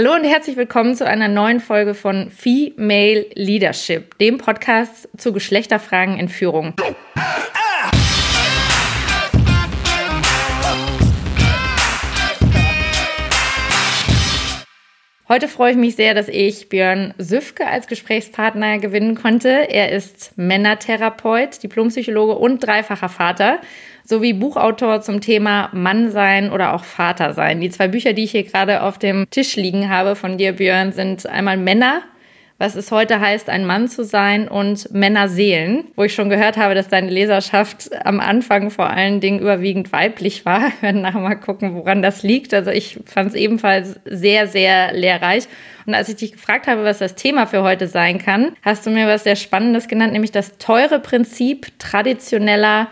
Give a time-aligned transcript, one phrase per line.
[0.00, 6.20] Hallo und herzlich willkommen zu einer neuen Folge von Female Leadership, dem Podcast zu Geschlechterfragen
[6.20, 6.72] in Führung.
[15.28, 19.48] Heute freue ich mich sehr, dass ich Björn Süfke als Gesprächspartner gewinnen konnte.
[19.48, 23.60] Er ist Männertherapeut, Diplompsychologe und dreifacher Vater
[24.08, 27.60] sowie Buchautor zum Thema Mann sein oder auch Vater sein.
[27.60, 30.92] Die zwei Bücher, die ich hier gerade auf dem Tisch liegen habe von dir, Björn,
[30.92, 32.02] sind einmal Männer
[32.58, 36.74] was es heute heißt, ein Mann zu sein und Männerseelen, wo ich schon gehört habe,
[36.74, 40.60] dass deine Leserschaft am Anfang vor allen Dingen überwiegend weiblich war.
[40.80, 42.52] Wir werden nachher mal gucken, woran das liegt.
[42.52, 45.46] Also ich fand es ebenfalls sehr, sehr lehrreich.
[45.86, 48.90] Und als ich dich gefragt habe, was das Thema für heute sein kann, hast du
[48.90, 52.88] mir was sehr Spannendes genannt, nämlich das teure Prinzip traditioneller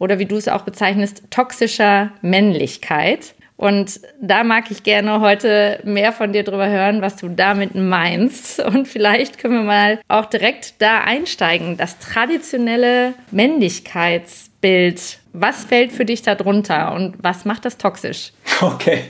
[0.00, 3.34] oder wie du es auch bezeichnest, toxischer Männlichkeit.
[3.56, 8.58] Und da mag ich gerne heute mehr von dir drüber hören, was du damit meinst.
[8.64, 11.76] Und vielleicht können wir mal auch direkt da einsteigen.
[11.76, 18.32] Das traditionelle Männlichkeitsbild was fällt für dich darunter und was macht das toxisch?
[18.80, 19.04] Okay,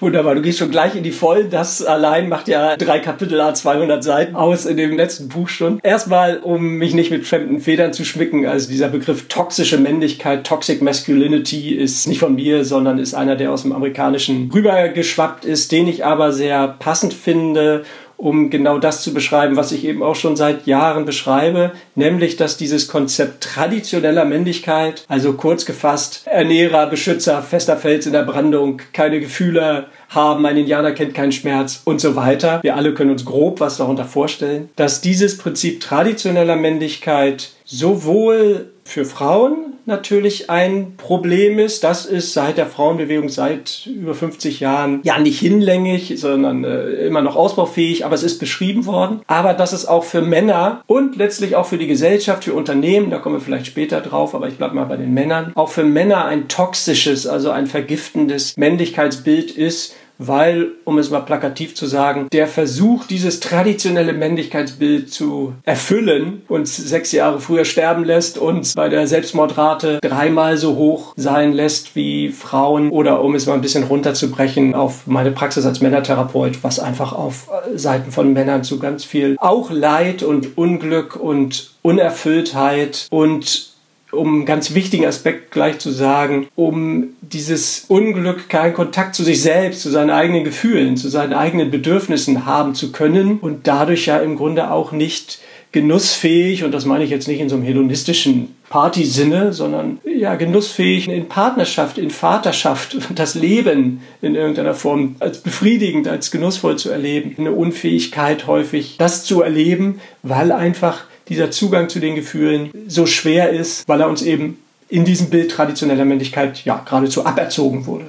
[0.00, 0.34] wunderbar.
[0.34, 1.48] Du gehst schon gleich in die Vollen.
[1.50, 5.80] Das allein macht ja drei Kapitel A 200 Seiten aus in dem letzten Buch schon.
[5.82, 10.82] Erstmal, um mich nicht mit fremden Federn zu schmücken, also dieser Begriff toxische Männlichkeit, Toxic
[10.82, 15.88] Masculinity ist nicht von mir, sondern ist einer, der aus dem Amerikanischen rübergeschwappt ist, den
[15.88, 17.84] ich aber sehr passend finde
[18.22, 22.56] um genau das zu beschreiben, was ich eben auch schon seit Jahren beschreibe, nämlich dass
[22.56, 29.18] dieses Konzept traditioneller Männlichkeit, also kurz gefasst Ernährer, Beschützer, fester Fels in der Brandung, keine
[29.18, 32.60] Gefühle haben, ein Indianer kennt keinen Schmerz und so weiter.
[32.62, 39.04] Wir alle können uns grob was darunter vorstellen, dass dieses Prinzip traditioneller Männlichkeit sowohl für
[39.04, 41.84] Frauen natürlich ein Problem ist.
[41.84, 47.22] Das ist seit der Frauenbewegung seit über 50 Jahren ja nicht hinlänglich, sondern äh, immer
[47.22, 49.20] noch ausbaufähig, aber es ist beschrieben worden.
[49.26, 53.18] Aber dass es auch für Männer und letztlich auch für die Gesellschaft, für Unternehmen, da
[53.18, 56.24] kommen wir vielleicht später drauf, aber ich bleibe mal bei den Männern, auch für Männer
[56.24, 59.94] ein toxisches, also ein vergiftendes Männlichkeitsbild ist,
[60.26, 66.76] weil, um es mal plakativ zu sagen, der Versuch, dieses traditionelle Männlichkeitsbild zu erfüllen, uns
[66.76, 72.30] sechs Jahre früher sterben lässt und bei der Selbstmordrate dreimal so hoch sein lässt wie
[72.30, 77.12] Frauen oder um es mal ein bisschen runterzubrechen auf meine Praxis als Männertherapeut, was einfach
[77.12, 83.71] auf Seiten von Männern zu ganz viel auch Leid und Unglück und Unerfülltheit und
[84.12, 89.42] um einen ganz wichtigen Aspekt gleich zu sagen, um dieses Unglück keinen Kontakt zu sich
[89.42, 94.18] selbst, zu seinen eigenen Gefühlen, zu seinen eigenen Bedürfnissen haben zu können und dadurch ja
[94.18, 95.40] im Grunde auch nicht
[95.72, 101.08] genussfähig, und das meine ich jetzt nicht in so einem hedonistischen Partysinne, sondern ja, genussfähig
[101.08, 107.34] in Partnerschaft, in Vaterschaft, das Leben in irgendeiner Form als befriedigend, als genussvoll zu erleben.
[107.38, 113.50] Eine Unfähigkeit häufig, das zu erleben, weil einfach dieser Zugang zu den Gefühlen so schwer
[113.50, 118.06] ist, weil er uns eben in diesem Bild traditioneller Männlichkeit ja geradezu aberzogen wurde.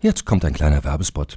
[0.00, 1.36] Jetzt kommt ein kleiner Werbespot.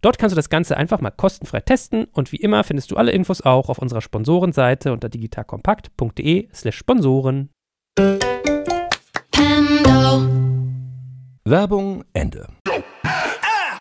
[0.00, 3.10] Dort kannst du das Ganze einfach mal kostenfrei testen und wie immer findest du alle
[3.10, 7.50] Infos auch auf unserer Sponsorenseite unter digitalkompakt.de/slash Sponsoren.
[11.44, 12.46] Werbung Ende.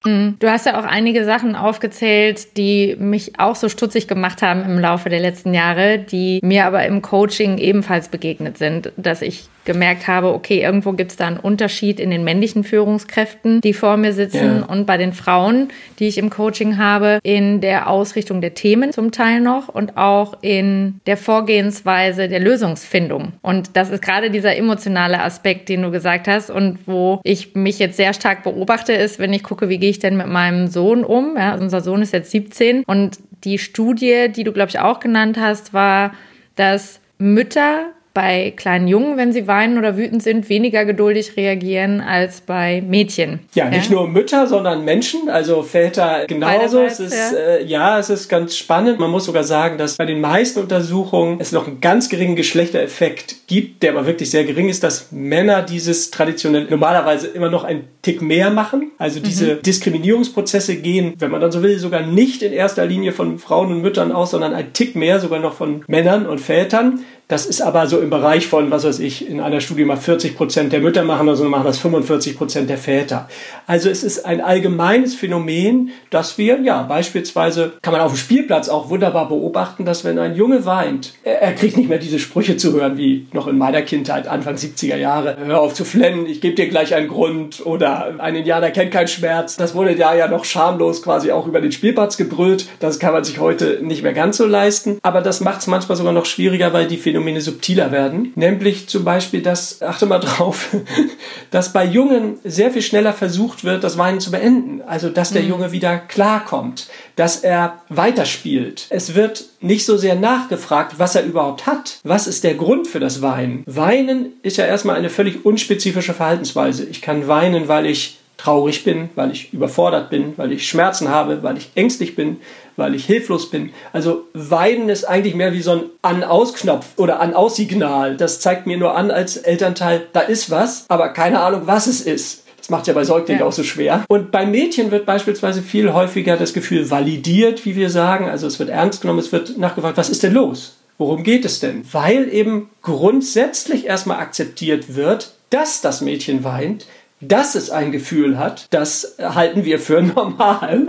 [0.05, 0.37] Mhm.
[0.39, 4.79] Du hast ja auch einige Sachen aufgezählt, die mich auch so stutzig gemacht haben im
[4.79, 10.07] Laufe der letzten Jahre, die mir aber im Coaching ebenfalls begegnet sind, dass ich gemerkt
[10.07, 14.13] habe, okay, irgendwo gibt es da einen Unterschied in den männlichen Führungskräften, die vor mir
[14.13, 14.65] sitzen ja.
[14.65, 15.67] und bei den Frauen,
[15.99, 20.37] die ich im Coaching habe, in der Ausrichtung der Themen zum Teil noch und auch
[20.41, 23.33] in der Vorgehensweise der Lösungsfindung.
[23.41, 27.77] Und das ist gerade dieser emotionale Aspekt, den du gesagt hast und wo ich mich
[27.77, 31.03] jetzt sehr stark beobachte, ist, wenn ich gucke, wie gehe ich denn mit meinem Sohn
[31.03, 31.35] um?
[31.37, 35.37] Ja, unser Sohn ist jetzt 17 und Die Studie, die du, glaube ich, auch genannt
[35.39, 36.13] hast, war,
[36.55, 42.41] dass Mütter bei kleinen Jungen, wenn sie weinen oder wütend sind, weniger geduldig reagieren als
[42.41, 43.41] bei Mädchen.
[43.53, 46.81] Ja, nicht nur Mütter, sondern Menschen, also Väter genauso.
[46.81, 47.37] Es ist, ja.
[47.37, 48.97] Äh, ja, es ist ganz spannend.
[48.97, 53.35] Man muss sogar sagen, dass bei den meisten Untersuchungen es noch einen ganz geringen Geschlechtereffekt
[53.45, 57.83] gibt, der aber wirklich sehr gering ist, dass Männer dieses traditionell normalerweise immer noch ein
[58.07, 58.91] Tick mehr machen.
[58.97, 59.61] Also diese mhm.
[59.63, 63.81] Diskriminierungsprozesse gehen, wenn man dann so will, sogar nicht in erster Linie von Frauen und
[63.81, 67.01] Müttern aus, sondern ein Tick mehr sogar noch von Männern und Vätern.
[67.29, 70.37] Das ist aber so im Bereich von, was weiß ich, in einer Studie mal 40
[70.37, 73.27] Prozent der Mütter machen, also machen das 45 Prozent der Väter.
[73.65, 78.69] Also es ist ein allgemeines Phänomen, dass wir, ja, beispielsweise kann man auf dem Spielplatz
[78.69, 82.55] auch wunderbar beobachten, dass wenn ein Junge weint, er, er kriegt nicht mehr diese Sprüche
[82.55, 85.35] zu hören wie noch in meiner Kindheit, Anfang 70er Jahre.
[85.43, 89.07] Hör auf zu flennen, ich gebe dir gleich einen Grund oder ein Indianer kennt keinen
[89.07, 89.57] Schmerz.
[89.57, 92.67] Das wurde da ja noch schamlos quasi auch über den Spielplatz gebrüllt.
[92.79, 94.97] Das kann man sich heute nicht mehr ganz so leisten.
[95.03, 98.31] Aber das macht es manchmal sogar noch schwieriger, weil die Phänomene Phänomene subtiler werden.
[98.35, 100.75] Nämlich zum Beispiel, dass, achte mal drauf,
[101.51, 104.81] dass bei Jungen sehr viel schneller versucht wird, das Weinen zu beenden.
[104.85, 105.49] Also, dass der mhm.
[105.49, 108.85] Junge wieder klarkommt, dass er weiterspielt.
[108.89, 111.99] Es wird nicht so sehr nachgefragt, was er überhaupt hat.
[112.03, 113.63] Was ist der Grund für das Weinen?
[113.65, 116.85] Weinen ist ja erstmal eine völlig unspezifische Verhaltensweise.
[116.85, 121.41] Ich kann weinen, weil ich traurig bin, weil ich überfordert bin, weil ich Schmerzen habe,
[121.41, 122.37] weil ich ängstlich bin,
[122.75, 123.71] weil ich hilflos bin.
[123.93, 128.15] Also Weinen ist eigentlich mehr wie so ein An-Aus-Knopf oder An-Aus-Signal.
[128.15, 132.01] Das zeigt mir nur an als Elternteil, da ist was, aber keine Ahnung, was es
[132.01, 132.43] ist.
[132.67, 133.45] Das macht ja bei Säuglingen ja.
[133.45, 134.03] auch so schwer.
[134.09, 138.27] Und bei Mädchen wird beispielsweise viel häufiger das Gefühl validiert, wie wir sagen.
[138.27, 140.75] Also es wird ernst genommen, es wird nachgefragt, was ist denn los?
[140.97, 141.85] Worum geht es denn?
[141.93, 146.87] Weil eben grundsätzlich erstmal akzeptiert wird, dass das Mädchen weint,
[147.21, 150.87] dass es ein Gefühl hat, das halten wir für normal,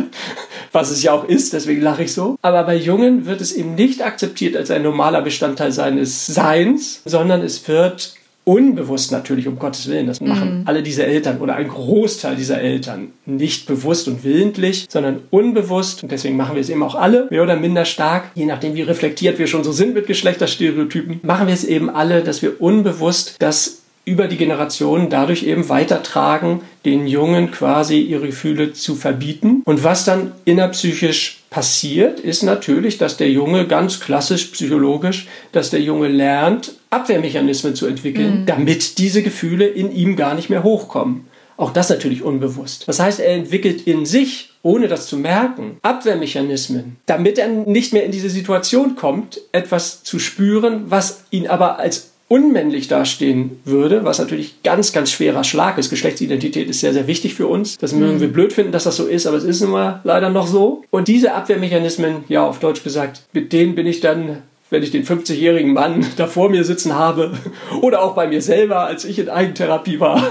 [0.72, 2.38] was es ja auch ist, deswegen lache ich so.
[2.42, 7.40] Aber bei Jungen wird es eben nicht akzeptiert als ein normaler Bestandteil seines Seins, sondern
[7.40, 8.14] es wird
[8.48, 10.68] unbewusst natürlich, um Gottes Willen, das machen mm.
[10.68, 16.10] alle diese Eltern oder ein Großteil dieser Eltern nicht bewusst und willentlich, sondern unbewusst und
[16.10, 19.38] deswegen machen wir es eben auch alle, mehr oder minder stark, je nachdem wie reflektiert
[19.38, 23.82] wir schon so sind mit Geschlechterstereotypen, machen wir es eben alle, dass wir unbewusst das
[24.06, 29.60] über die Generationen dadurch eben weitertragen, den Jungen quasi ihre Gefühle zu verbieten.
[29.66, 35.82] Und was dann innerpsychisch passiert, ist natürlich, dass der Junge ganz klassisch psychologisch, dass der
[35.82, 38.46] Junge lernt, Abwehrmechanismen zu entwickeln, mhm.
[38.46, 41.26] damit diese Gefühle in ihm gar nicht mehr hochkommen.
[41.56, 42.86] Auch das natürlich unbewusst.
[42.86, 48.04] Das heißt, er entwickelt in sich, ohne das zu merken, Abwehrmechanismen, damit er nicht mehr
[48.04, 54.18] in diese Situation kommt, etwas zu spüren, was ihn aber als unmännlich dastehen würde, was
[54.18, 55.90] natürlich ganz, ganz schwerer Schlag ist.
[55.90, 57.78] Geschlechtsidentität ist sehr, sehr wichtig für uns.
[57.78, 58.20] Das mögen mhm.
[58.20, 60.84] wir blöd finden, dass das so ist, aber es ist immer leider noch so.
[60.90, 65.04] Und diese Abwehrmechanismen, ja, auf Deutsch gesagt, mit denen bin ich dann wenn ich den
[65.04, 67.32] 50-jährigen Mann da vor mir sitzen habe
[67.82, 70.22] oder auch bei mir selber, als ich in Eigentherapie war,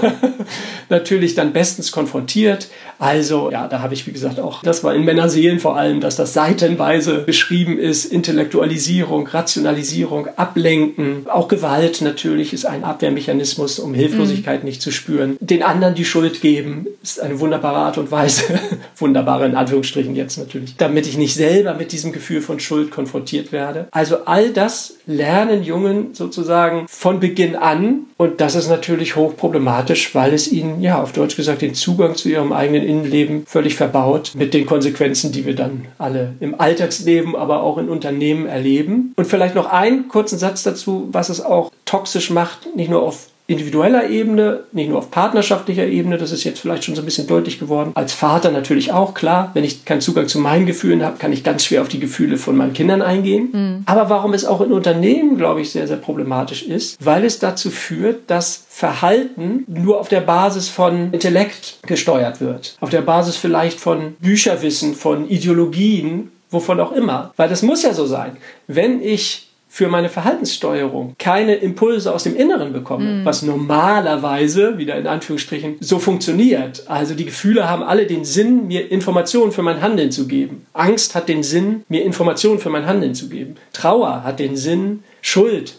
[0.88, 2.68] natürlich dann bestens konfrontiert.
[2.98, 6.16] Also ja, da habe ich, wie gesagt, auch, das war in Männerseelen vor allem, dass
[6.16, 14.62] das seitenweise beschrieben ist, Intellektualisierung, Rationalisierung, Ablenken, auch Gewalt natürlich ist ein Abwehrmechanismus, um Hilflosigkeit
[14.62, 14.68] mhm.
[14.68, 15.36] nicht zu spüren.
[15.40, 18.58] Den anderen die Schuld geben, ist eine wunderbare Art und Weise,
[18.96, 23.52] wunderbare in Anführungsstrichen jetzt natürlich, damit ich nicht selber mit diesem Gefühl von Schuld konfrontiert
[23.52, 23.88] werde.
[23.90, 30.34] Also all das lernen Jungen sozusagen von Beginn an und das ist natürlich hochproblematisch, weil
[30.34, 34.52] es ihnen, ja, auf Deutsch gesagt, den Zugang zu ihrem eigenen Innenleben völlig verbaut mit
[34.52, 39.14] den Konsequenzen, die wir dann alle im Alltagsleben, aber auch in Unternehmen erleben.
[39.16, 43.28] Und vielleicht noch einen kurzen Satz dazu, was es auch toxisch macht, nicht nur auf
[43.48, 47.26] individueller Ebene, nicht nur auf partnerschaftlicher Ebene, das ist jetzt vielleicht schon so ein bisschen
[47.26, 47.92] deutlich geworden.
[47.94, 51.44] Als Vater natürlich auch, klar, wenn ich keinen Zugang zu meinen Gefühlen habe, kann ich
[51.44, 53.48] ganz schwer auf die Gefühle von meinen Kindern eingehen.
[53.50, 53.82] Mhm.
[53.86, 57.70] Aber warum es auch in Unternehmen, glaube ich, sehr, sehr problematisch ist, weil es dazu
[57.70, 62.76] führt, dass Verhalten nur auf der Basis von Intellekt gesteuert wird.
[62.80, 67.32] Auf der Basis vielleicht von Bücherwissen, von Ideologien, wovon auch immer.
[67.36, 68.36] Weil das muss ja so sein.
[68.66, 69.47] Wenn ich
[69.78, 73.24] für meine Verhaltenssteuerung keine Impulse aus dem Inneren bekomme, mm.
[73.24, 76.82] was normalerweise, wieder in Anführungsstrichen, so funktioniert.
[76.90, 80.66] Also die Gefühle haben alle den Sinn, mir Informationen für mein Handeln zu geben.
[80.72, 83.54] Angst hat den Sinn, mir Informationen für mein Handeln zu geben.
[83.72, 85.74] Trauer hat den Sinn, Schuld.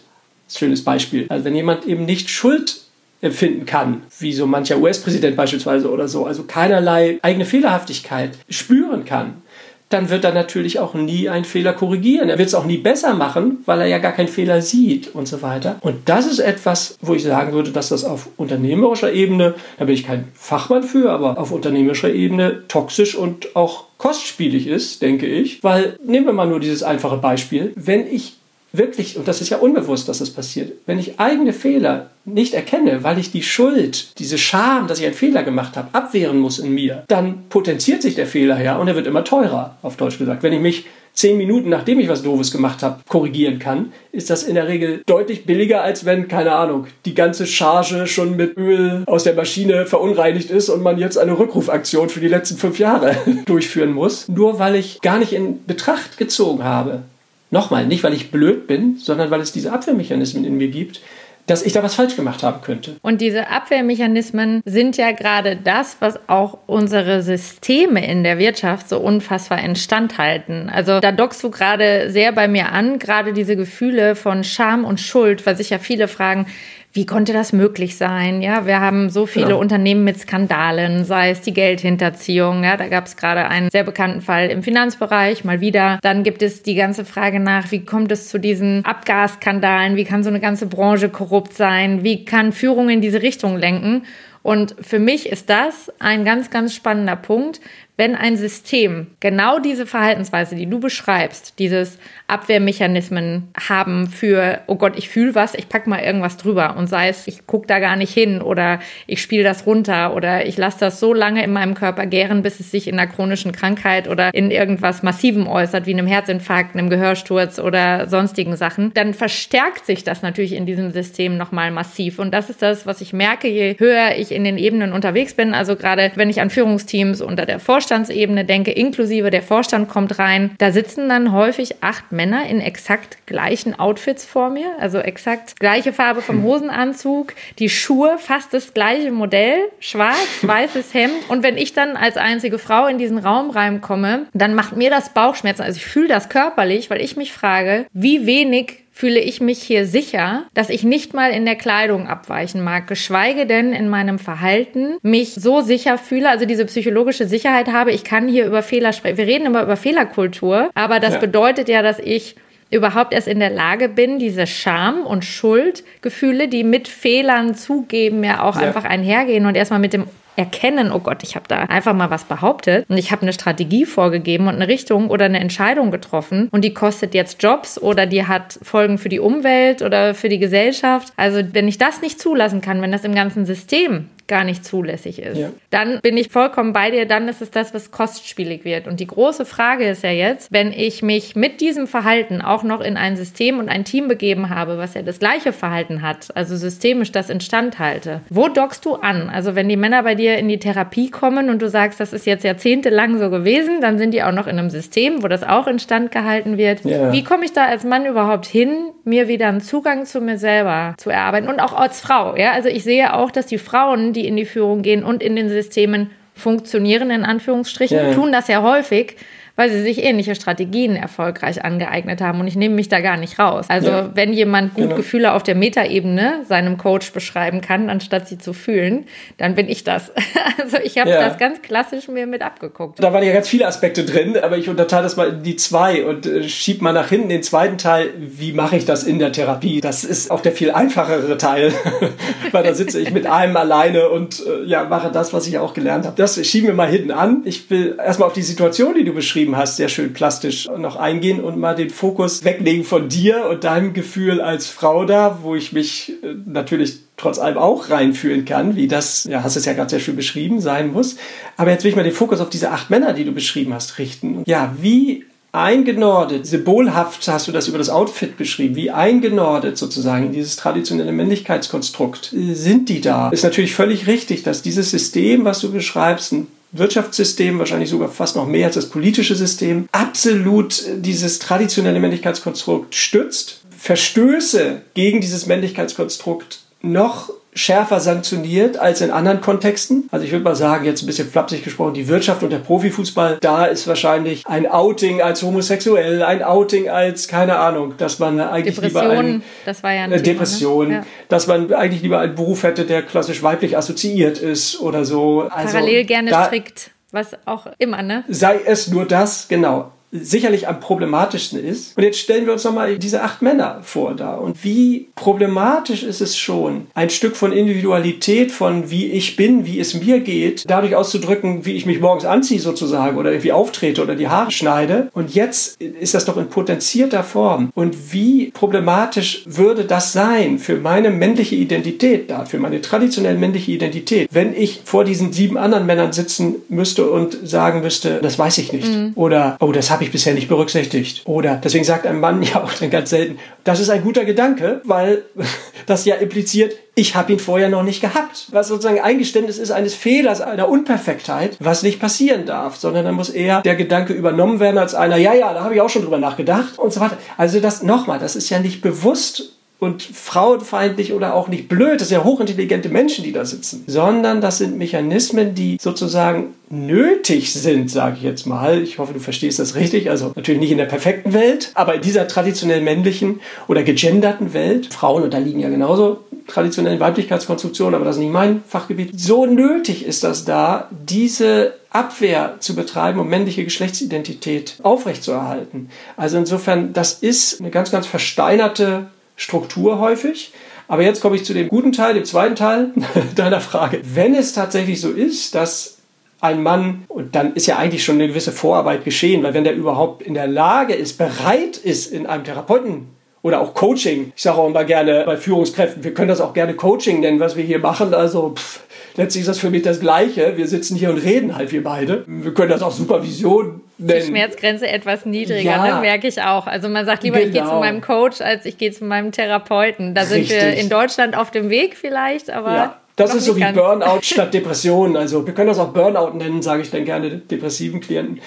[0.48, 1.26] Schönes Beispiel.
[1.28, 2.80] Also wenn jemand eben nicht Schuld
[3.20, 9.42] empfinden kann, wie so mancher US-Präsident beispielsweise oder so, also keinerlei eigene Fehlerhaftigkeit spüren kann,
[9.90, 12.30] dann wird er natürlich auch nie einen Fehler korrigieren.
[12.30, 15.28] Er wird es auch nie besser machen, weil er ja gar keinen Fehler sieht und
[15.28, 15.76] so weiter.
[15.80, 19.94] Und das ist etwas, wo ich sagen würde, dass das auf unternehmerischer Ebene, da bin
[19.94, 25.62] ich kein Fachmann für, aber auf unternehmerischer Ebene toxisch und auch kostspielig ist, denke ich.
[25.62, 27.72] Weil nehmen wir mal nur dieses einfache Beispiel.
[27.74, 28.39] Wenn ich
[28.72, 33.02] wirklich, und das ist ja unbewusst, dass das passiert, wenn ich eigene Fehler nicht erkenne,
[33.02, 36.72] weil ich die Schuld, diese Scham, dass ich einen Fehler gemacht habe, abwehren muss in
[36.72, 40.42] mir, dann potenziert sich der Fehler ja und er wird immer teurer, auf Deutsch gesagt.
[40.42, 44.42] Wenn ich mich zehn Minuten, nachdem ich was Doofes gemacht habe, korrigieren kann, ist das
[44.42, 49.02] in der Regel deutlich billiger, als wenn, keine Ahnung, die ganze Charge schon mit Öl
[49.06, 53.16] aus der Maschine verunreinigt ist und man jetzt eine Rückrufaktion für die letzten fünf Jahre
[53.46, 54.28] durchführen muss.
[54.28, 57.02] Nur weil ich gar nicht in Betracht gezogen habe,
[57.50, 61.00] Nochmal, nicht weil ich blöd bin, sondern weil es diese Abwehrmechanismen in mir gibt,
[61.46, 62.96] dass ich da was falsch gemacht haben könnte.
[63.02, 69.00] Und diese Abwehrmechanismen sind ja gerade das, was auch unsere Systeme in der Wirtschaft so
[69.00, 70.70] unfassbar instand halten.
[70.72, 75.00] Also da dockst du gerade sehr bei mir an, gerade diese Gefühle von Scham und
[75.00, 76.46] Schuld, weil sich ja viele fragen,
[76.92, 78.42] wie konnte das möglich sein?
[78.42, 79.60] Ja, wir haben so viele genau.
[79.60, 82.64] Unternehmen mit Skandalen, sei es die Geldhinterziehung.
[82.64, 86.00] Ja, da gab es gerade einen sehr bekannten Fall im Finanzbereich, mal wieder.
[86.02, 89.94] Dann gibt es die ganze Frage nach, wie kommt es zu diesen Abgasskandalen?
[89.94, 92.02] Wie kann so eine ganze Branche korrupt sein?
[92.02, 94.02] Wie kann Führung in diese Richtung lenken?
[94.42, 97.60] Und für mich ist das ein ganz, ganz spannender Punkt,
[98.00, 104.96] wenn ein System genau diese Verhaltensweise, die du beschreibst, dieses Abwehrmechanismen haben für, oh Gott,
[104.96, 107.96] ich fühle was, ich pack mal irgendwas drüber und sei es, ich gucke da gar
[107.96, 111.74] nicht hin oder ich spiele das runter oder ich lasse das so lange in meinem
[111.74, 115.92] Körper gären, bis es sich in einer chronischen Krankheit oder in irgendwas Massivem äußert, wie
[115.92, 121.36] einem Herzinfarkt, einem Gehörsturz oder sonstigen Sachen, dann verstärkt sich das natürlich in diesem System
[121.36, 122.18] nochmal massiv.
[122.18, 125.52] Und das ist das, was ich merke, je höher ich in den Ebenen unterwegs bin,
[125.52, 130.20] also gerade wenn ich an Führungsteams unter der Vorstellung Vorstandsebene denke, inklusive der Vorstand kommt
[130.20, 135.58] rein, da sitzen dann häufig acht Männer in exakt gleichen Outfits vor mir, also exakt
[135.58, 136.44] gleiche Farbe vom hm.
[136.44, 141.28] Hosenanzug, die Schuhe, fast das gleiche Modell, schwarz, weißes Hemd.
[141.30, 145.12] Und wenn ich dann als einzige Frau in diesen Raum reinkomme, dann macht mir das
[145.12, 145.62] Bauchschmerzen.
[145.62, 149.86] Also ich fühle das körperlich, weil ich mich frage, wie wenig fühle ich mich hier
[149.86, 154.98] sicher, dass ich nicht mal in der Kleidung abweichen mag, geschweige denn in meinem Verhalten
[155.00, 159.16] mich so sicher fühle, also diese psychologische Sicherheit habe, ich kann hier über Fehler sprechen.
[159.16, 161.20] Wir reden immer über Fehlerkultur, aber das ja.
[161.20, 162.36] bedeutet ja, dass ich
[162.70, 168.42] überhaupt erst in der Lage bin, diese Scham- und Schuldgefühle, die mit Fehlern zugeben, ja
[168.42, 168.66] auch ja.
[168.66, 170.04] einfach einhergehen und erstmal mit dem
[170.36, 173.84] erkennen, oh Gott, ich habe da einfach mal was behauptet und ich habe eine Strategie
[173.84, 178.26] vorgegeben und eine Richtung oder eine Entscheidung getroffen und die kostet jetzt Jobs oder die
[178.26, 181.12] hat Folgen für die Umwelt oder für die Gesellschaft.
[181.16, 185.20] Also wenn ich das nicht zulassen kann, wenn das im ganzen System gar nicht zulässig
[185.20, 185.36] ist.
[185.36, 185.50] Ja.
[185.68, 188.86] Dann bin ich vollkommen bei dir, dann ist es das, was kostspielig wird.
[188.86, 192.80] Und die große Frage ist ja jetzt, wenn ich mich mit diesem Verhalten auch noch
[192.80, 196.56] in ein System und ein Team begeben habe, was ja das gleiche Verhalten hat, also
[196.56, 199.28] systemisch das instand halte, wo dockst du an?
[199.28, 202.24] Also wenn die Männer bei dir in die Therapie kommen und du sagst, das ist
[202.24, 205.66] jetzt jahrzehntelang so gewesen, dann sind die auch noch in einem System, wo das auch
[205.66, 206.84] instand gehalten wird.
[206.84, 207.12] Ja.
[207.12, 210.94] Wie komme ich da als Mann überhaupt hin, mir wieder einen Zugang zu mir selber
[210.98, 212.36] zu erarbeiten und auch als Frau?
[212.36, 215.22] Ja, also ich sehe auch, dass die Frauen, die die in die Führung gehen und
[215.22, 219.16] in den Systemen funktionieren, in Anführungsstrichen, ja, tun das ja häufig
[219.60, 222.40] weil sie sich ähnliche Strategien erfolgreich angeeignet haben.
[222.40, 223.66] Und ich nehme mich da gar nicht raus.
[223.68, 224.10] Also ja.
[224.14, 224.96] wenn jemand gut genau.
[224.96, 229.04] Gefühle auf der Metaebene seinem Coach beschreiben kann, anstatt sie zu fühlen,
[229.36, 230.12] dann bin ich das.
[230.60, 231.26] Also ich habe ja.
[231.26, 233.02] das ganz klassisch mir mit abgeguckt.
[233.02, 236.04] Da waren ja ganz viele Aspekte drin, aber ich unterteile das mal in die zwei
[236.04, 238.10] und äh, schieb mal nach hinten den zweiten Teil.
[238.18, 239.80] Wie mache ich das in der Therapie?
[239.80, 241.72] Das ist auch der viel einfachere Teil,
[242.52, 245.72] weil da sitze ich mit einem alleine und äh, ja, mache das, was ich auch
[245.72, 246.16] gelernt habe.
[246.16, 247.42] Das schieben wir mal hinten an.
[247.44, 250.96] Ich will erstmal auf die Situation, die du beschrieben beschrieben hast, sehr schön plastisch noch
[250.96, 255.54] eingehen und mal den Fokus weglegen von dir und deinem Gefühl als Frau da, wo
[255.54, 259.74] ich mich äh, natürlich trotz allem auch reinfühlen kann, wie das, ja, hast es ja
[259.74, 261.16] gerade sehr schön beschrieben, sein muss.
[261.56, 263.98] Aber jetzt will ich mal den Fokus auf diese acht Männer, die du beschrieben hast,
[263.98, 264.42] richten.
[264.46, 270.32] Ja, wie eingenordet, symbolhaft hast du das über das Outfit beschrieben, wie eingenordet sozusagen in
[270.32, 273.30] dieses traditionelle Männlichkeitskonstrukt sind die da?
[273.30, 278.36] Ist natürlich völlig richtig, dass dieses System, was du beschreibst, ein Wirtschaftssystem, wahrscheinlich sogar fast
[278.36, 286.60] noch mehr als das politische System, absolut dieses traditionelle Männlichkeitskonstrukt stützt, Verstöße gegen dieses Männlichkeitskonstrukt
[286.82, 290.08] noch schärfer sanktioniert als in anderen Kontexten.
[290.10, 293.38] Also ich würde mal sagen, jetzt ein bisschen flapsig gesprochen, die Wirtschaft und der Profifußball,
[293.40, 298.80] da ist wahrscheinlich ein Outing als homosexuell, ein Outing als, keine Ahnung, dass man eigentlich
[298.80, 300.94] lieber ein, das war ja eine Depression, ne?
[300.94, 301.06] ja.
[301.28, 305.48] dass man eigentlich lieber einen Beruf hätte, der klassisch weiblich assoziiert ist oder so.
[305.50, 308.24] Also Parallel gerne strickt Was auch immer, ne?
[308.28, 311.96] Sei es nur das, genau sicherlich am problematischsten ist.
[311.96, 314.34] Und jetzt stellen wir uns nochmal diese acht Männer vor da.
[314.34, 319.78] Und wie problematisch ist es schon, ein Stück von Individualität, von wie ich bin, wie
[319.78, 324.16] es mir geht, dadurch auszudrücken, wie ich mich morgens anziehe sozusagen oder irgendwie auftrete oder
[324.16, 325.10] die Haare schneide.
[325.12, 327.70] Und jetzt ist das doch in potenzierter Form.
[327.74, 333.72] Und wie problematisch würde das sein für meine männliche Identität da, für meine traditionell männliche
[333.72, 338.58] Identität, wenn ich vor diesen sieben anderen Männern sitzen müsste und sagen müsste, das weiß
[338.58, 338.88] ich nicht.
[338.88, 339.12] Mhm.
[339.14, 341.20] Oder, oh, das habe habe ich bisher nicht berücksichtigt.
[341.26, 344.80] Oder deswegen sagt ein Mann ja auch dann ganz selten, das ist ein guter Gedanke,
[344.84, 345.24] weil
[345.86, 348.46] das ja impliziert, ich habe ihn vorher noch nicht gehabt.
[348.50, 353.28] Was sozusagen Eingeständnis ist eines Fehlers, einer Unperfektheit, was nicht passieren darf, sondern dann muss
[353.28, 356.18] eher der Gedanke übernommen werden als einer, ja, ja, da habe ich auch schon drüber
[356.18, 357.18] nachgedacht und so weiter.
[357.36, 362.08] Also das nochmal, das ist ja nicht bewusst und frauenfeindlich oder auch nicht blöd, das
[362.08, 367.90] sind ja hochintelligente Menschen, die da sitzen, sondern das sind Mechanismen, die sozusagen nötig sind,
[367.90, 368.82] sage ich jetzt mal.
[368.82, 370.10] Ich hoffe, du verstehst das richtig.
[370.10, 374.92] Also natürlich nicht in der perfekten Welt, aber in dieser traditionell männlichen oder gegenderten Welt,
[374.92, 379.18] Frauen unterliegen ja genauso traditionellen Weiblichkeitskonstruktionen, aber das ist nicht mein Fachgebiet.
[379.18, 385.88] So nötig ist das da, diese Abwehr zu betreiben, um männliche Geschlechtsidentität aufrechtzuerhalten.
[386.16, 389.06] Also insofern, das ist eine ganz, ganz versteinerte
[389.40, 390.52] Struktur häufig.
[390.86, 392.92] Aber jetzt komme ich zu dem guten Teil, dem zweiten Teil
[393.36, 394.02] deiner Frage.
[394.04, 395.98] Wenn es tatsächlich so ist, dass
[396.40, 399.74] ein Mann, und dann ist ja eigentlich schon eine gewisse Vorarbeit geschehen, weil wenn der
[399.74, 403.08] überhaupt in der Lage ist, bereit ist, in einem Therapeuten
[403.42, 406.74] oder auch Coaching, ich sage auch immer gerne bei Führungskräften, wir können das auch gerne
[406.74, 408.80] Coaching nennen, was wir hier machen, also pff,
[409.16, 410.56] letztlich ist das für mich das Gleiche.
[410.56, 412.24] Wir sitzen hier und reden halt, wir beide.
[412.26, 414.20] Wir können das auch Supervision nennen.
[414.20, 416.66] Die Schmerzgrenze etwas niedriger, ja, ne, merke ich auch.
[416.66, 417.48] Also man sagt lieber, genau.
[417.48, 420.14] ich gehe zu meinem Coach, als ich gehe zu meinem Therapeuten.
[420.14, 420.60] Da sind Richtig.
[420.60, 422.74] wir in Deutschland auf dem Weg vielleicht, aber...
[422.74, 422.96] Ja.
[423.16, 425.14] Das ist so wie Burnout statt Depression.
[425.14, 428.40] Also wir können das auch Burnout nennen, sage ich dann gerne depressiven Klienten.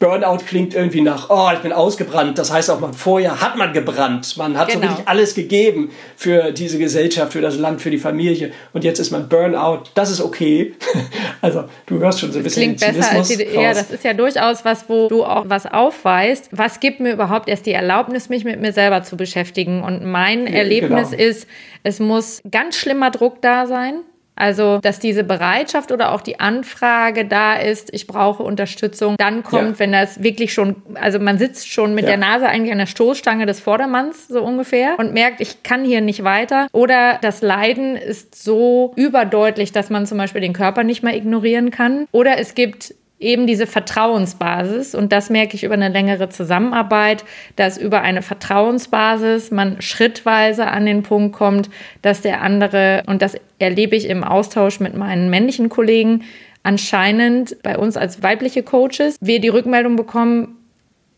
[0.00, 2.38] Burnout klingt irgendwie nach, oh, ich bin ausgebrannt.
[2.38, 4.34] Das heißt auch, man vorher hat man gebrannt.
[4.38, 4.80] Man hat genau.
[4.80, 8.50] so wirklich alles gegeben für diese Gesellschaft, für das Land, für die Familie.
[8.72, 9.90] Und jetzt ist man Burnout.
[9.94, 10.72] Das ist okay.
[11.42, 14.14] also du hörst schon so ein bisschen klingt besser als die, Ja, das ist ja
[14.14, 16.48] durchaus was, wo du auch was aufweist.
[16.50, 19.82] Was gibt mir überhaupt erst die Erlaubnis, mich mit mir selber zu beschäftigen?
[19.82, 21.22] Und mein Erlebnis genau.
[21.22, 21.46] ist,
[21.82, 23.96] es muss ganz schlimmer Druck da sein
[24.36, 29.72] also, dass diese Bereitschaft oder auch die Anfrage da ist, ich brauche Unterstützung, dann kommt,
[29.72, 29.78] ja.
[29.78, 32.10] wenn das wirklich schon, also man sitzt schon mit ja.
[32.10, 36.00] der Nase eigentlich an der Stoßstange des Vordermanns so ungefähr und merkt, ich kann hier
[36.00, 36.68] nicht weiter.
[36.72, 41.70] Oder das Leiden ist so überdeutlich, dass man zum Beispiel den Körper nicht mehr ignorieren
[41.70, 42.06] kann.
[42.12, 44.94] Oder es gibt eben diese Vertrauensbasis.
[44.94, 50.86] Und das merke ich über eine längere Zusammenarbeit, dass über eine Vertrauensbasis man schrittweise an
[50.86, 51.70] den Punkt kommt,
[52.02, 56.24] dass der andere, und das erlebe ich im Austausch mit meinen männlichen Kollegen,
[56.62, 60.56] anscheinend bei uns als weibliche Coaches, wir die Rückmeldung bekommen,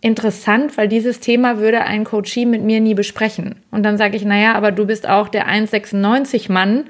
[0.00, 3.54] interessant, weil dieses Thema würde ein Coachie mit mir nie besprechen.
[3.70, 6.86] Und dann sage ich, naja, aber du bist auch der 1,96 Mann,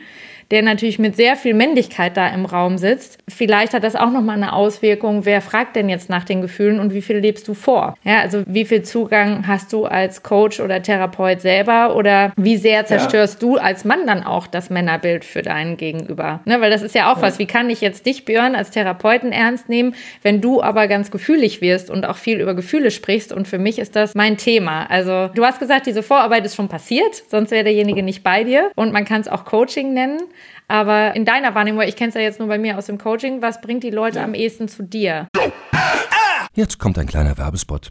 [0.52, 3.18] der natürlich mit sehr viel Männlichkeit da im Raum sitzt.
[3.26, 6.92] Vielleicht hat das auch nochmal eine Auswirkung, wer fragt denn jetzt nach den Gefühlen und
[6.92, 7.96] wie viel lebst du vor?
[8.04, 12.84] Ja, also wie viel Zugang hast du als Coach oder Therapeut selber oder wie sehr
[12.84, 13.48] zerstörst ja.
[13.48, 16.40] du als Mann dann auch das Männerbild für deinen Gegenüber?
[16.44, 17.22] Ne, weil das ist ja auch ja.
[17.22, 21.10] was, wie kann ich jetzt dich, Björn, als Therapeuten ernst nehmen, wenn du aber ganz
[21.10, 24.84] gefühlig wirst und auch viel über Gefühle sprichst und für mich ist das mein Thema.
[24.90, 28.70] Also du hast gesagt, diese Vorarbeit ist schon passiert, sonst wäre derjenige nicht bei dir
[28.74, 30.20] und man kann es auch Coaching nennen.
[30.72, 33.42] Aber in deiner Wahrnehmung, ich kenne es ja jetzt nur bei mir aus dem Coaching,
[33.42, 35.28] was bringt die Leute am ehesten zu dir?
[36.54, 37.90] Jetzt kommt ein kleiner Werbespot.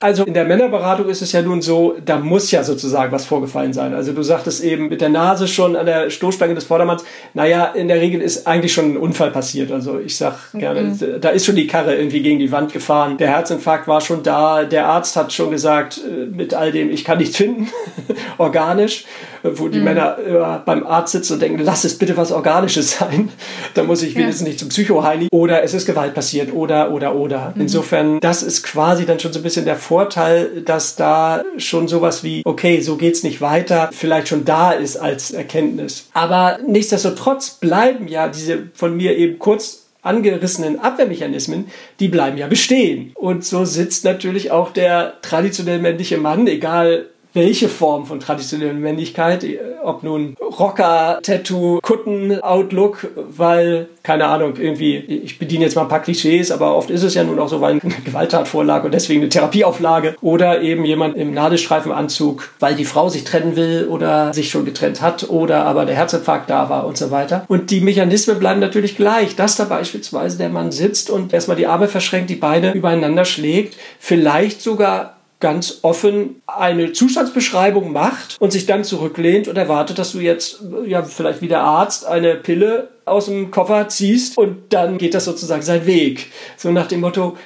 [0.00, 3.72] Also in der Männerberatung ist es ja nun so, da muss ja sozusagen was vorgefallen
[3.72, 3.94] sein.
[3.94, 7.02] Also du sagtest eben mit der Nase schon an der Stoßstange des Vordermanns.
[7.34, 9.72] Naja, in der Regel ist eigentlich schon ein Unfall passiert.
[9.72, 11.20] Also ich sag gerne, mhm.
[11.20, 13.18] da ist schon die Karre irgendwie gegen die Wand gefahren.
[13.18, 14.62] Der Herzinfarkt war schon da.
[14.62, 17.66] Der Arzt hat schon gesagt, äh, mit all dem, ich kann nichts finden,
[18.38, 19.04] organisch
[19.42, 19.84] wo die mhm.
[19.84, 23.30] Männer äh, beim Arzt sitzen und denken, lass es bitte was Organisches sein.
[23.74, 24.48] Da muss ich wenigstens ja.
[24.48, 25.28] nicht zum Psychoheini.
[25.32, 26.52] Oder es ist Gewalt passiert.
[26.52, 27.52] Oder, oder, oder.
[27.54, 27.62] Mhm.
[27.62, 32.22] Insofern, das ist quasi dann schon so ein bisschen der Vorteil, dass da schon sowas
[32.22, 36.10] wie, okay, so geht's nicht weiter, vielleicht schon da ist als Erkenntnis.
[36.12, 41.68] Aber nichtsdestotrotz bleiben ja diese von mir eben kurz angerissenen Abwehrmechanismen,
[42.00, 43.12] die bleiben ja bestehen.
[43.14, 49.44] Und so sitzt natürlich auch der traditionell männliche Mann, egal welche Form von traditioneller Männlichkeit,
[49.82, 55.88] ob nun Rocker, Tattoo, Kutten, Outlook, weil, keine Ahnung, irgendwie, ich bediene jetzt mal ein
[55.88, 58.92] paar Klischees, aber oft ist es ja nun auch so, weil eine Gewalttat vorlag und
[58.92, 64.32] deswegen eine Therapieauflage oder eben jemand im Nadelstreifenanzug, weil die Frau sich trennen will oder
[64.32, 67.44] sich schon getrennt hat oder aber der Herzinfarkt da war und so weiter.
[67.48, 71.66] Und die Mechanismen bleiben natürlich gleich, dass da beispielsweise der Mann sitzt und erstmal die
[71.66, 78.66] Arme verschränkt, die Beine übereinander schlägt, vielleicht sogar ganz offen eine Zustandsbeschreibung macht und sich
[78.66, 83.26] dann zurücklehnt und erwartet, dass du jetzt, ja, vielleicht wie der Arzt eine Pille aus
[83.26, 86.26] dem Koffer ziehst und dann geht das sozusagen seinen Weg.
[86.56, 87.36] So nach dem Motto,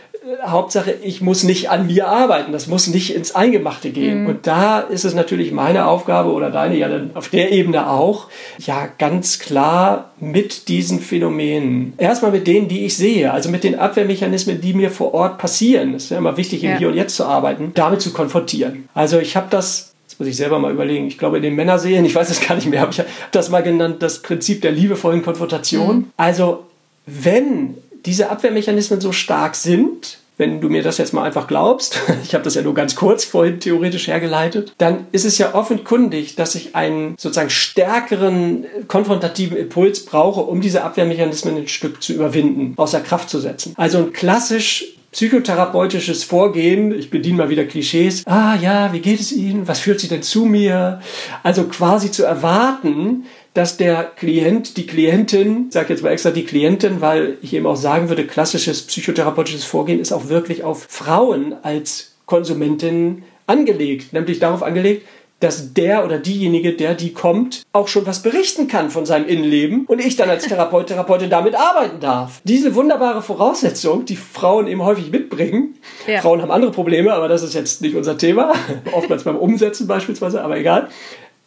[0.44, 4.22] Hauptsache, ich muss nicht an mir arbeiten, das muss nicht ins Eingemachte gehen.
[4.22, 4.26] Mhm.
[4.28, 8.28] Und da ist es natürlich meine Aufgabe oder deine ja dann auf der Ebene auch,
[8.58, 13.78] ja ganz klar mit diesen Phänomenen, erstmal mit denen, die ich sehe, also mit den
[13.78, 16.78] Abwehrmechanismen, die mir vor Ort passieren, das ist ja immer wichtig, im ja.
[16.78, 18.88] Hier und Jetzt zu arbeiten, damit zu konfrontieren.
[18.94, 21.06] Also ich habe das das muss ich selber mal überlegen.
[21.06, 23.48] Ich glaube, in den Männerserien, ich weiß es gar nicht mehr, aber ich habe das
[23.48, 25.96] mal genannt, das Prinzip der liebevollen Konfrontation.
[25.96, 26.10] Mhm.
[26.18, 26.66] Also,
[27.06, 32.34] wenn diese Abwehrmechanismen so stark sind, wenn du mir das jetzt mal einfach glaubst, ich
[32.34, 36.54] habe das ja nur ganz kurz vorhin theoretisch hergeleitet, dann ist es ja offenkundig, dass
[36.54, 43.00] ich einen sozusagen stärkeren konfrontativen Impuls brauche, um diese Abwehrmechanismen ein Stück zu überwinden, außer
[43.00, 43.74] Kraft zu setzen.
[43.76, 49.30] Also ein klassisch psychotherapeutisches Vorgehen, ich bediene mal wieder Klischees, ah ja, wie geht es
[49.30, 51.00] Ihnen, was führt Sie denn zu mir?
[51.42, 56.44] Also quasi zu erwarten, dass der Klient, die Klientin, ich sage jetzt mal extra die
[56.44, 61.54] Klientin, weil ich eben auch sagen würde, klassisches psychotherapeutisches Vorgehen ist auch wirklich auf Frauen
[61.62, 65.06] als Konsumentin angelegt, nämlich darauf angelegt,
[65.42, 69.86] dass der oder diejenige, der die kommt, auch schon was berichten kann von seinem Innenleben
[69.86, 72.40] und ich dann als Therapeut, Therapeutin damit arbeiten darf.
[72.44, 75.74] Diese wunderbare Voraussetzung, die Frauen eben häufig mitbringen.
[76.06, 76.20] Ja.
[76.20, 78.52] Frauen haben andere Probleme, aber das ist jetzt nicht unser Thema.
[78.92, 80.88] Oftmals beim Umsetzen beispielsweise, aber egal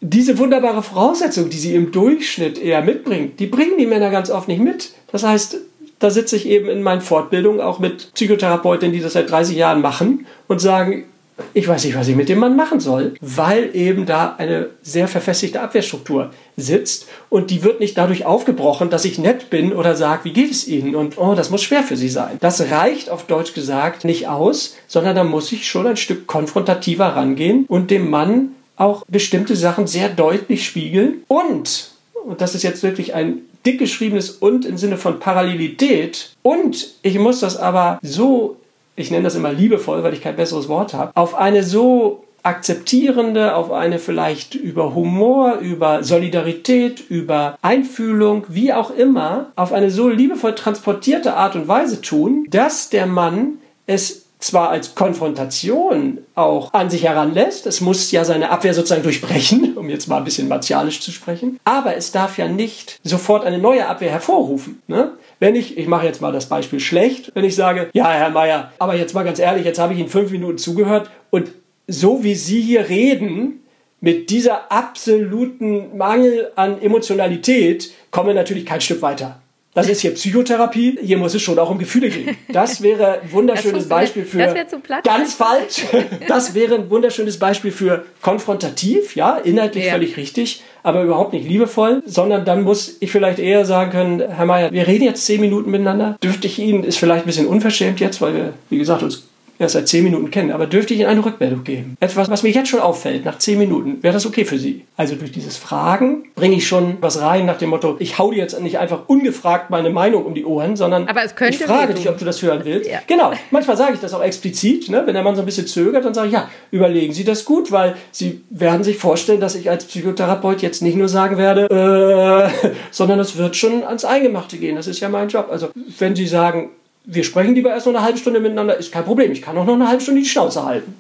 [0.09, 4.47] diese wunderbare Voraussetzung, die sie im Durchschnitt eher mitbringen, die bringen die Männer ganz oft
[4.47, 4.91] nicht mit.
[5.11, 5.57] Das heißt,
[5.99, 9.81] da sitze ich eben in meinen Fortbildungen auch mit Psychotherapeutinnen, die das seit 30 Jahren
[9.81, 11.05] machen und sagen,
[11.53, 15.07] ich weiß nicht, was ich mit dem Mann machen soll, weil eben da eine sehr
[15.07, 20.25] verfestigte Abwehrstruktur sitzt und die wird nicht dadurch aufgebrochen, dass ich nett bin oder sage,
[20.25, 22.37] wie geht es Ihnen und oh, das muss schwer für Sie sein.
[22.39, 27.07] Das reicht auf Deutsch gesagt nicht aus, sondern da muss ich schon ein Stück konfrontativer
[27.07, 31.23] rangehen und dem Mann auch bestimmte Sachen sehr deutlich spiegeln.
[31.27, 31.91] Und,
[32.25, 36.31] und das ist jetzt wirklich ein dick geschriebenes und im Sinne von Parallelität.
[36.43, 38.57] Und ich muss das aber so,
[38.95, 43.55] ich nenne das immer liebevoll, weil ich kein besseres Wort habe, auf eine so akzeptierende,
[43.55, 50.09] auf eine vielleicht über Humor, über Solidarität, über Einfühlung, wie auch immer, auf eine so
[50.09, 53.57] liebevoll transportierte Art und Weise tun, dass der Mann
[53.87, 59.73] es zwar als Konfrontation auch an sich heranlässt, es muss ja seine Abwehr sozusagen durchbrechen,
[59.77, 63.57] um jetzt mal ein bisschen martialisch zu sprechen, aber es darf ja nicht sofort eine
[63.57, 64.81] neue Abwehr hervorrufen.
[64.87, 65.13] Ne?
[65.39, 68.71] Wenn ich, ich mache jetzt mal das Beispiel schlecht, wenn ich sage, ja, Herr Meier,
[68.79, 71.51] aber jetzt mal ganz ehrlich, jetzt habe ich Ihnen fünf Minuten zugehört und
[71.87, 73.61] so wie Sie hier reden,
[74.01, 79.41] mit dieser absoluten Mangel an Emotionalität, kommen wir natürlich kein Stück weiter.
[79.75, 80.97] Das ist hier Psychotherapie.
[81.01, 82.37] Hier muss es schon auch um Gefühle gehen.
[82.47, 84.55] Das wäre ein wunderschönes Beispiel für
[85.03, 85.85] ganz falsch.
[86.27, 89.91] Das wäre ein wunderschönes Beispiel für konfrontativ, ja, inhaltlich ja.
[89.91, 94.45] völlig richtig, aber überhaupt nicht liebevoll, sondern dann muss ich vielleicht eher sagen können, Herr
[94.45, 96.17] Mayer, wir reden jetzt zehn Minuten miteinander.
[96.23, 99.27] Dürfte ich Ihnen, ist vielleicht ein bisschen unverschämt jetzt, weil wir, wie gesagt, uns
[99.59, 101.97] erst seit zehn Minuten kennen, aber dürfte ich Ihnen eine Rückmeldung geben?
[101.99, 104.85] Etwas, was mir jetzt schon auffällt, nach zehn Minuten, wäre das okay für Sie?
[104.97, 108.37] Also durch dieses Fragen bringe ich schon was rein nach dem Motto, ich hau dir
[108.37, 111.93] jetzt nicht einfach ungefragt meine Meinung um die Ohren, sondern aber es könnte ich frage
[111.93, 112.89] dich, ob du das hören willst.
[112.89, 112.99] Ja.
[113.07, 115.03] Genau, manchmal sage ich das auch explizit, ne?
[115.05, 117.71] wenn der Mann so ein bisschen zögert, dann sage ich, ja, überlegen Sie das gut,
[117.71, 122.69] weil Sie werden sich vorstellen, dass ich als Psychotherapeut jetzt nicht nur sagen werde, äh,
[122.91, 124.75] sondern es wird schon ans Eingemachte gehen.
[124.75, 125.47] Das ist ja mein Job.
[125.49, 126.71] Also wenn Sie sagen,
[127.05, 129.31] wir sprechen lieber erst noch eine halbe Stunde miteinander, ist kein Problem.
[129.31, 130.95] Ich kann auch noch eine halbe Stunde die Schnauze halten.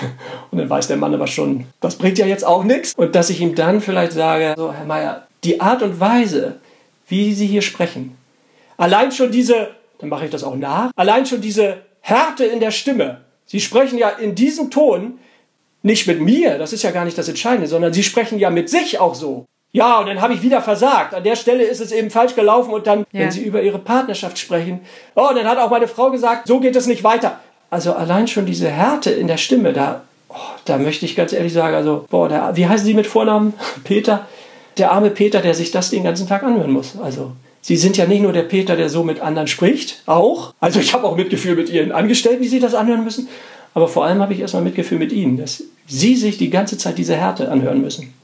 [0.50, 2.94] Und dann weiß der Mann aber schon, das bringt ja jetzt auch nichts.
[2.94, 6.56] Und dass ich ihm dann vielleicht sage, so, Herr Meier, die Art und Weise,
[7.08, 8.16] wie Sie hier sprechen,
[8.76, 12.70] allein schon diese, dann mache ich das auch nach, allein schon diese Härte in der
[12.70, 13.22] Stimme.
[13.46, 15.18] Sie sprechen ja in diesem Ton
[15.82, 18.68] nicht mit mir, das ist ja gar nicht das Entscheidende, sondern Sie sprechen ja mit
[18.68, 19.46] sich auch so.
[19.72, 21.14] Ja, und dann habe ich wieder versagt.
[21.14, 23.20] An der Stelle ist es eben falsch gelaufen und dann, Ja.
[23.20, 24.80] wenn Sie über Ihre Partnerschaft sprechen,
[25.14, 27.38] oh, dann hat auch meine Frau gesagt, so geht es nicht weiter.
[27.70, 31.52] Also allein schon diese Härte in der Stimme, da, oh, da möchte ich ganz ehrlich
[31.52, 33.54] sagen, also, boah, der, wie heißen Sie mit Vornamen?
[33.84, 34.26] Peter?
[34.76, 36.94] Der arme Peter, der sich das den ganzen Tag anhören muss.
[37.00, 40.54] Also, Sie sind ja nicht nur der Peter, der so mit anderen spricht, auch.
[40.60, 43.28] Also ich habe auch Mitgefühl mit Ihren Angestellten, die sich das anhören müssen.
[43.74, 46.96] Aber vor allem habe ich erstmal Mitgefühl mit Ihnen, dass Sie sich die ganze Zeit
[46.96, 48.14] diese Härte anhören müssen.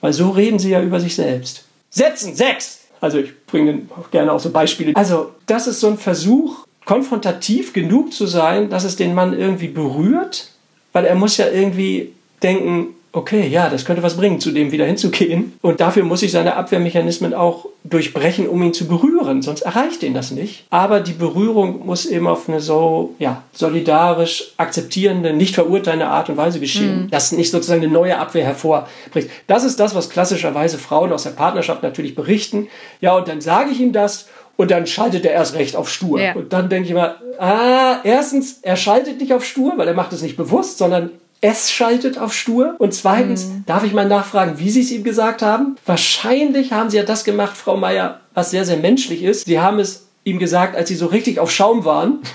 [0.00, 1.64] Weil so reden sie ja über sich selbst.
[1.90, 2.80] Setzen, sechs!
[3.00, 4.96] Also ich bringe gerne auch so Beispiele.
[4.96, 9.68] Also das ist so ein Versuch, konfrontativ genug zu sein, dass es den Mann irgendwie
[9.68, 10.50] berührt,
[10.92, 14.84] weil er muss ja irgendwie denken, okay, ja, das könnte was bringen, zu dem wieder
[14.84, 15.54] hinzugehen.
[15.62, 19.40] Und dafür muss ich seine Abwehrmechanismen auch durchbrechen, um ihn zu berühren.
[19.40, 20.66] Sonst erreicht ihn das nicht.
[20.68, 26.36] Aber die Berührung muss eben auf eine so, ja, solidarisch akzeptierende, nicht verurteilende Art und
[26.36, 29.30] Weise geschehen, dass nicht sozusagen eine neue Abwehr hervorbricht.
[29.46, 32.68] Das ist das, was klassischerweise Frauen aus der Partnerschaft natürlich berichten.
[33.00, 34.26] Ja, und dann sage ich ihm das
[34.56, 36.20] und dann schaltet er erst recht auf stur.
[36.20, 36.34] Ja.
[36.34, 40.12] Und dann denke ich immer, ah, erstens, er schaltet nicht auf stur, weil er macht
[40.12, 42.74] es nicht bewusst, sondern es schaltet auf stur.
[42.78, 45.76] Und zweitens, darf ich mal nachfragen, wie Sie es ihm gesagt haben?
[45.84, 49.46] Wahrscheinlich haben Sie ja das gemacht, Frau Meier, was sehr, sehr menschlich ist.
[49.46, 52.18] Sie haben es ihm gesagt, als Sie so richtig auf Schaum waren.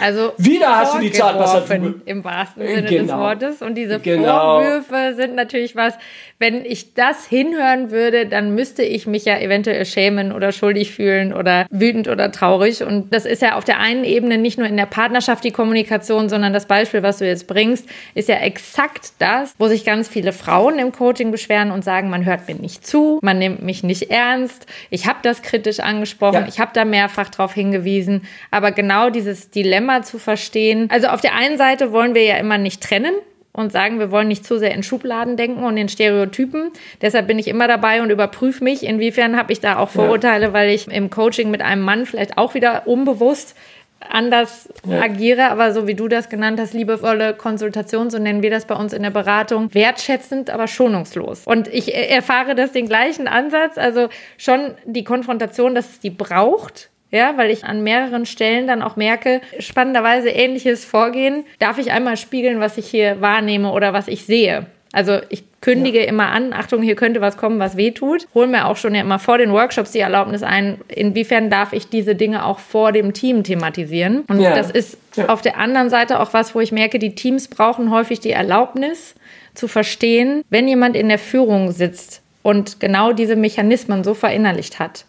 [0.00, 3.18] Also Wieder hast du die Zahnpasta vorgeworfen, im wahrsten Sinne des Genau.
[3.18, 3.62] Wortes.
[3.62, 4.60] Und diese Genau.
[4.60, 5.94] Vorwürfe sind natürlich was,
[6.38, 11.32] wenn ich das hinhören würde, dann müsste ich mich ja eventuell schämen oder schuldig fühlen
[11.32, 12.84] oder wütend oder traurig.
[12.84, 16.28] Und das ist ja auf der einen Ebene nicht nur in der Partnerschaft die Kommunikation,
[16.28, 20.32] sondern das Beispiel, was du jetzt bringst, ist ja exakt das, wo sich ganz viele
[20.32, 24.10] Frauen im Coaching beschweren und sagen, man hört mir nicht zu, man nimmt mich nicht
[24.10, 26.46] ernst, ich habe das kritisch angesprochen, Ja.
[26.48, 28.22] ich habe da mehrfach darauf hingewiesen.
[28.50, 30.88] Aber genau dieses Dilemma zu verstehen.
[30.90, 33.14] Also auf der einen Seite wollen wir ja immer nicht trennen
[33.52, 36.70] und sagen, wir wollen nicht zu sehr in Schubladen denken und in Stereotypen.
[37.02, 40.70] Deshalb bin ich immer dabei und überprüfe mich, inwiefern habe ich da auch Vorurteile, weil
[40.70, 43.56] ich im Coaching mit einem Mann vielleicht auch wieder unbewusst
[44.00, 45.00] anders Ja.
[45.02, 48.74] agiere, aber so wie du das genannt hast, liebevolle Konsultation, so nennen wir das bei
[48.74, 51.44] uns in der Beratung, wertschätzend, aber schonungslos.
[51.44, 56.10] Und ich äh, erfahre das den gleichen Ansatz, also schon die Konfrontation, dass es die
[56.10, 61.90] braucht, ja, weil ich an mehreren Stellen dann auch merke, spannenderweise ähnliches Vorgehen, darf ich
[61.92, 64.66] einmal spiegeln, was ich hier wahrnehme oder was ich sehe.
[64.92, 68.26] Also ich kündige immer an, Achtung, hier könnte was kommen, was weh tut.
[68.34, 71.88] Hol mir auch schon ja immer vor den Workshops die Erlaubnis ein, inwiefern darf ich
[71.88, 74.20] diese Dinge auch vor dem Team thematisieren.
[74.28, 74.54] Und Ja.
[74.54, 75.26] das ist Ja.
[75.28, 79.14] auf der anderen Seite auch was, wo ich merke, die Teams brauchen häufig die Erlaubnis
[79.54, 85.04] zu verstehen, wenn jemand in der Führung sitzt und genau diese Mechanismen so verinnerlicht hat,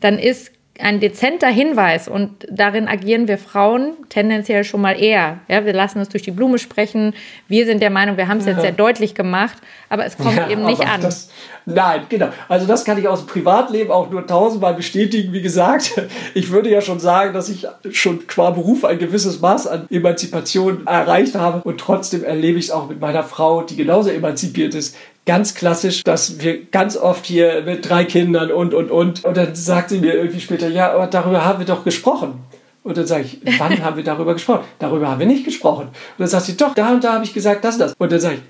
[0.00, 5.38] dann ist ein dezenter Hinweis und darin agieren wir Frauen tendenziell schon mal eher.
[5.48, 7.14] Ja, wir lassen es durch die Blume sprechen.
[7.48, 10.48] Wir sind der Meinung, wir haben es jetzt sehr deutlich gemacht, aber es kommt Ja,
[10.48, 11.00] eben nicht an.
[11.00, 11.30] Das,
[11.66, 12.28] nein, genau.
[12.48, 15.32] Also das kann ich aus dem Privatleben auch nur tausendmal bestätigen.
[15.32, 15.92] Wie gesagt,
[16.34, 20.86] ich würde ja schon sagen, dass ich schon qua Beruf ein gewisses Maß an Emanzipation
[20.86, 24.96] erreicht habe und trotzdem erlebe ich es auch mit meiner Frau, die genauso emanzipiert ist.
[25.30, 29.24] Ganz klassisch, dass wir ganz oft hier mit drei Kindern und, und, und.
[29.24, 32.40] Und dann sagt sie mir irgendwie später, ja, aber darüber haben wir doch gesprochen.
[32.82, 34.64] Und dann sage ich, wann haben wir darüber gesprochen?
[34.80, 35.86] Darüber haben wir nicht gesprochen.
[35.86, 37.94] Und dann sagt sie, doch, da und da habe ich gesagt, das und das.
[37.96, 38.40] Und dann sage ich,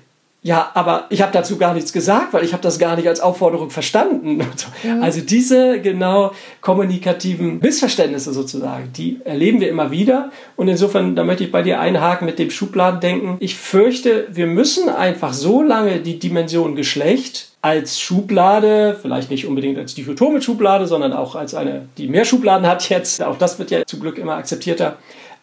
[0.43, 3.19] ja, aber ich habe dazu gar nichts gesagt, weil ich habe das gar nicht als
[3.19, 4.41] Aufforderung verstanden.
[4.41, 4.67] Und so.
[4.99, 10.31] Also diese genau kommunikativen Missverständnisse sozusagen, die erleben wir immer wieder.
[10.55, 13.37] Und insofern, da möchte ich bei dir einhaken mit dem Schubladendenken.
[13.39, 19.77] Ich fürchte, wir müssen einfach so lange die Dimension Geschlecht als Schublade, vielleicht nicht unbedingt
[19.77, 23.21] als dichotome Schublade, sondern auch als eine, die mehr Schubladen hat jetzt.
[23.21, 24.97] Auch das wird ja zum Glück immer akzeptierter.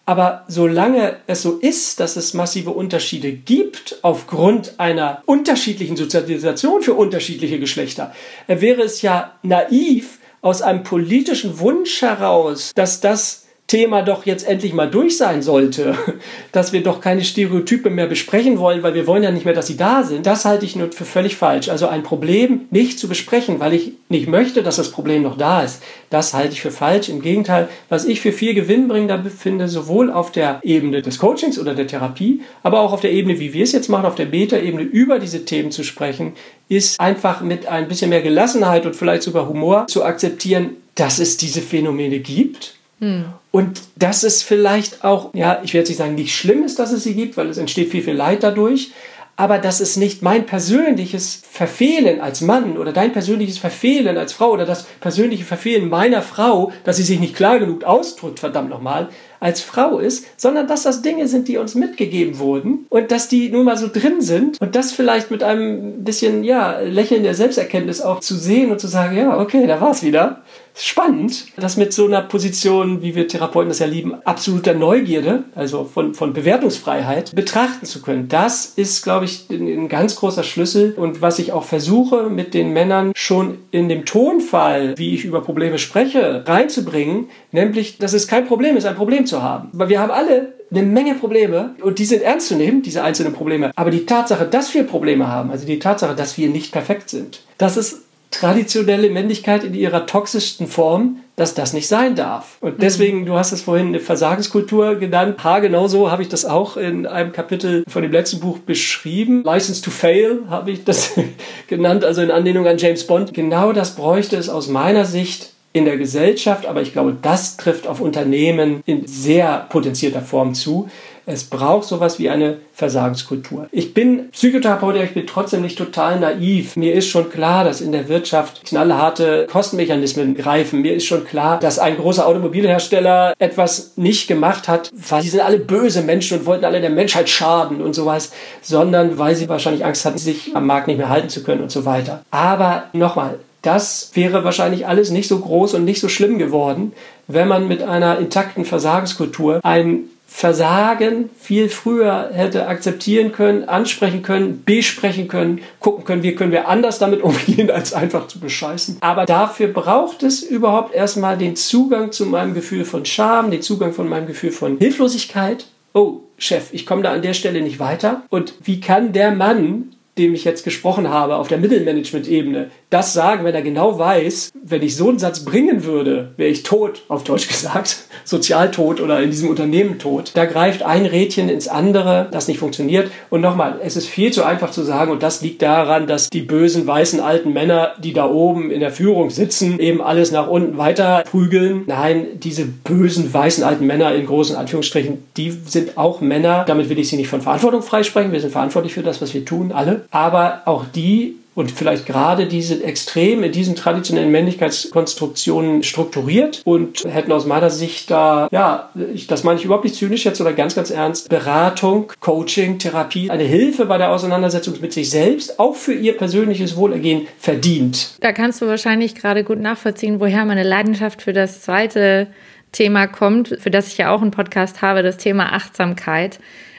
[0.08, 6.94] Aber solange es so ist, dass es massive Unterschiede gibt aufgrund einer unterschiedlichen Sozialisation für
[6.94, 8.14] unterschiedliche Geschlechter,
[8.46, 14.72] wäre es ja naiv aus einem politischen Wunsch heraus, dass das Thema doch jetzt endlich
[14.72, 15.94] mal durch sein sollte,
[16.52, 19.66] dass wir doch keine Stereotype mehr besprechen wollen, weil wir wollen ja nicht mehr, dass
[19.66, 21.68] sie da sind, das halte ich nur für völlig falsch.
[21.68, 25.62] Also ein Problem nicht zu besprechen, weil ich nicht möchte, dass das Problem noch da
[25.62, 27.10] ist, das halte ich für falsch.
[27.10, 31.74] Im Gegenteil, was ich für viel gewinnbringender befinde, sowohl auf der Ebene des Coachings oder
[31.74, 34.82] der Therapie, aber auch auf der Ebene, wie wir es jetzt machen, auf der Beta-Ebene
[34.82, 36.32] über diese Themen zu sprechen,
[36.70, 41.36] ist einfach mit ein bisschen mehr Gelassenheit und vielleicht sogar Humor zu akzeptieren, dass es
[41.36, 43.26] diese Phänomene gibt hm.
[43.50, 46.92] Und dass es vielleicht auch, ja, ich werde jetzt nicht sagen, nicht schlimm ist, dass
[46.92, 48.92] es sie gibt, weil es entsteht viel, viel Leid dadurch,
[49.36, 54.50] aber dass es nicht mein persönliches Verfehlen als Mann oder dein persönliches Verfehlen als Frau
[54.50, 59.10] oder das persönliche Verfehlen meiner Frau, dass sie sich nicht klar genug ausdrückt, verdammt nochmal,
[59.38, 63.48] als Frau ist, sondern dass das Dinge sind, die uns mitgegeben wurden und dass die
[63.48, 68.00] nun mal so drin sind und das vielleicht mit einem bisschen, ja, Lächeln der Selbsterkenntnis
[68.00, 70.42] auch zu sehen und zu sagen, ja, okay, da war es wieder
[70.78, 75.84] spannend, das mit so einer Position, wie wir Therapeuten das ja lieben, absoluter Neugierde, also
[75.84, 78.28] von, von Bewertungsfreiheit, betrachten zu können.
[78.28, 82.72] Das ist, glaube ich, ein, ganz großer Schlüssel und was ich auch versuche, mit den
[82.72, 88.46] Männern schon in dem Tonfall, wie ich über Probleme spreche, reinzubringen, nämlich, dass es kein
[88.46, 89.70] Problem ist, ein Problem zu haben.
[89.72, 93.32] Weil wir haben alle eine Menge Probleme und die sind ernst zu nehmen, diese einzelnen
[93.32, 93.72] Probleme.
[93.74, 97.40] Aber die Tatsache, dass wir Probleme haben, also die Tatsache, dass wir nicht perfekt sind,
[97.56, 102.58] das ist traditionelle Männlichkeit in ihrer toxischsten Form, dass das nicht sein darf.
[102.60, 102.80] Und mhm.
[102.80, 105.42] deswegen, du hast es vorhin eine Versagenskultur genannt.
[105.44, 109.42] Ha, genau so habe ich das auch in einem Kapitel von dem letzten Buch beschrieben.
[109.44, 111.12] License to Fail habe ich das
[111.68, 113.32] genannt, also in Anlehnung an James Bond.
[113.32, 117.86] Genau das bräuchte es aus meiner Sicht in der Gesellschaft, aber ich glaube, das trifft
[117.86, 120.88] auf Unternehmen in sehr potenzierter Form zu.
[121.30, 123.68] Es braucht sowas wie eine Versagenskultur.
[123.70, 126.74] Ich bin Psychotherapeut, ich bin trotzdem nicht total naiv.
[126.74, 130.80] Mir ist schon klar, dass in der Wirtschaft knallharte Kostenmechanismen greifen.
[130.80, 135.40] Mir ist schon klar, dass ein großer Automobilhersteller etwas nicht gemacht hat, weil sie sind
[135.40, 139.84] alle böse Menschen und wollten alle der Menschheit schaden und sowas, sondern weil sie wahrscheinlich
[139.84, 142.22] Angst hatten, sich am Markt nicht mehr halten zu können und so weiter.
[142.30, 146.92] Aber nochmal, das wäre wahrscheinlich alles nicht so groß und nicht so schlimm geworden,
[147.26, 154.62] wenn man mit einer intakten Versagenskultur ein Versagen viel früher hätte akzeptieren können, ansprechen können,
[154.62, 158.98] besprechen können, gucken können, wie können wir anders damit umgehen, als einfach zu bescheißen.
[159.00, 163.92] Aber dafür braucht es überhaupt erstmal den Zugang zu meinem Gefühl von Scham, den Zugang
[163.92, 165.66] von meinem Gefühl von Hilflosigkeit.
[165.94, 168.22] Oh, Chef, ich komme da an der Stelle nicht weiter.
[168.28, 173.44] Und wie kann der Mann dem ich jetzt gesprochen habe, auf der Mittelmanagement-Ebene, das sagen,
[173.44, 177.24] wenn er genau weiß, wenn ich so einen Satz bringen würde, wäre ich tot, auf
[177.24, 180.32] Deutsch gesagt, sozial tot oder in diesem Unternehmen tot.
[180.34, 183.10] Da greift ein Rädchen ins andere, das nicht funktioniert.
[183.30, 186.42] Und nochmal, es ist viel zu einfach zu sagen, und das liegt daran, dass die
[186.42, 190.78] bösen, weißen, alten Männer, die da oben in der Führung sitzen, eben alles nach unten
[190.78, 191.84] weiter prügeln.
[191.86, 196.64] Nein, diese bösen, weißen, alten Männer in großen Anführungsstrichen, die sind auch Männer.
[196.66, 198.32] Damit will ich sie nicht von Verantwortung freisprechen.
[198.32, 202.46] Wir sind verantwortlich für das, was wir tun, alle aber auch die und vielleicht gerade
[202.46, 209.26] diese extrem in diesen traditionellen Männlichkeitskonstruktionen strukturiert und hätten aus meiner Sicht da, ja, ich,
[209.26, 213.42] das meine ich überhaupt nicht zynisch jetzt oder ganz, ganz ernst, Beratung, Coaching, Therapie, eine
[213.42, 218.14] Hilfe bei der Auseinandersetzung mit sich selbst, auch für ihr persönliches Wohlergehen verdient.
[218.20, 222.28] Da kannst du wahrscheinlich gerade gut nachvollziehen, woher meine Leidenschaft für das zweite
[222.70, 226.38] Thema kommt, für das ich ja auch einen Podcast habe, das Thema Achtsamkeit,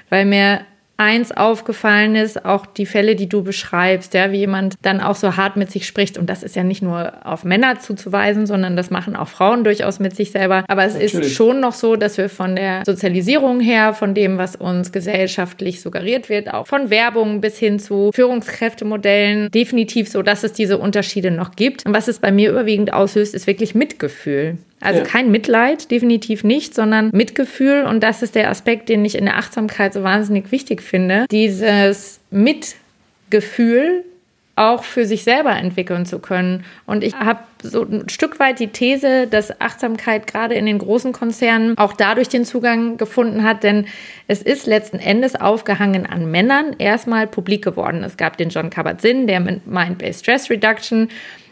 [0.09, 0.61] weil mir
[0.99, 5.38] eins aufgefallen ist, auch die Fälle, die du beschreibst, ja, wie jemand dann auch so
[5.38, 6.17] hart mit sich spricht.
[6.17, 9.99] Und das ist ja nicht nur auf Männer zuzuweisen, sondern das machen auch Frauen durchaus
[9.99, 10.65] mit sich selber.
[10.67, 11.27] Aber es Natürlich.
[11.27, 15.81] ist schon noch so, dass wir von der Sozialisierung her, von dem, was uns gesellschaftlich
[15.81, 21.31] suggeriert wird, auch von Werbung bis hin zu Führungskräftemodellen, definitiv so, dass es diese Unterschiede
[21.31, 21.85] noch gibt.
[21.85, 24.57] Und was es bei mir überwiegend auslöst, ist wirklich Mitgefühl.
[24.81, 25.05] Also ja.
[25.05, 27.83] kein Mitleid, definitiv nicht, sondern Mitgefühl.
[27.83, 31.25] Und das ist der Aspekt, den ich in der Achtsamkeit so wahnsinnig wichtig finde.
[31.29, 34.03] Dieses Mitgefühl
[34.59, 36.65] auch für sich selber entwickeln zu können.
[36.85, 41.13] Und ich habe so ein Stück weit die These, dass Achtsamkeit gerade in den großen
[41.13, 43.85] Konzernen auch dadurch den Zugang gefunden hat, denn
[44.27, 48.03] es ist letzten Endes aufgehangen an Männern erstmal publik geworden.
[48.03, 51.07] Es gab den John Kabat-Zinn, der mit Mind-Based Stress Reduction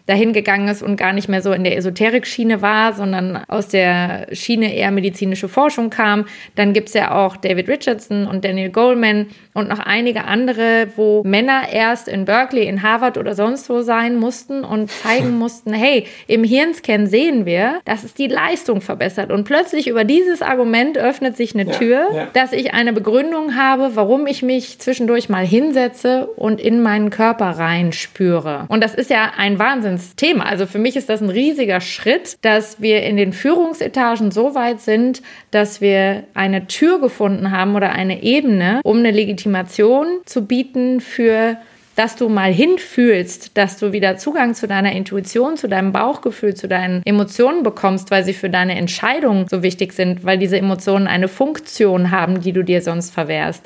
[0.07, 4.27] dahin gegangen ist und gar nicht mehr so in der Esoterik-Schiene war, sondern aus der
[4.31, 6.25] Schiene eher medizinische Forschung kam.
[6.55, 11.23] Dann gibt es ja auch David Richardson und Daniel Goleman und noch einige andere, wo
[11.25, 16.05] Männer erst in Berkeley, in Harvard oder sonst wo sein mussten und zeigen mussten, hey,
[16.27, 19.29] im Hirnscan sehen wir, dass es die Leistung verbessert.
[19.29, 22.27] Und plötzlich über dieses Argument öffnet sich eine ja, Tür, ja.
[22.31, 27.49] dass ich eine Begründung habe, warum ich mich zwischendurch mal hinsetze und in meinen Körper
[27.49, 28.65] reinspüre.
[28.69, 30.45] Und das ist ja ein Wahnsinn Wahnsinnsthema.
[30.45, 34.81] Also für mich ist das ein riesiger Schritt, dass wir in den Führungsetagen so weit
[34.81, 35.21] sind,
[35.51, 41.57] dass wir eine Tür gefunden haben oder eine Ebene, um eine Legitimation zu bieten für
[41.95, 46.67] dass du mal hinfühlst, dass du wieder Zugang zu deiner Intuition, zu deinem Bauchgefühl, zu
[46.67, 51.27] deinen Emotionen bekommst, weil sie für deine Entscheidung so wichtig sind, weil diese Emotionen eine
[51.27, 53.65] Funktion haben, die du dir sonst verwehrst.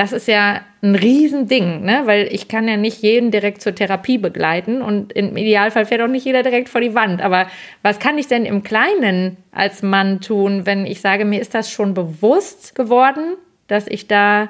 [0.00, 2.04] Das ist ja ein Riesending, ne?
[2.06, 6.08] weil ich kann ja nicht jeden direkt zur Therapie begleiten und im Idealfall fährt auch
[6.08, 7.20] nicht jeder direkt vor die Wand.
[7.20, 7.48] Aber
[7.82, 11.70] was kann ich denn im Kleinen als Mann tun, wenn ich sage, mir ist das
[11.70, 13.34] schon bewusst geworden,
[13.66, 14.48] dass ich da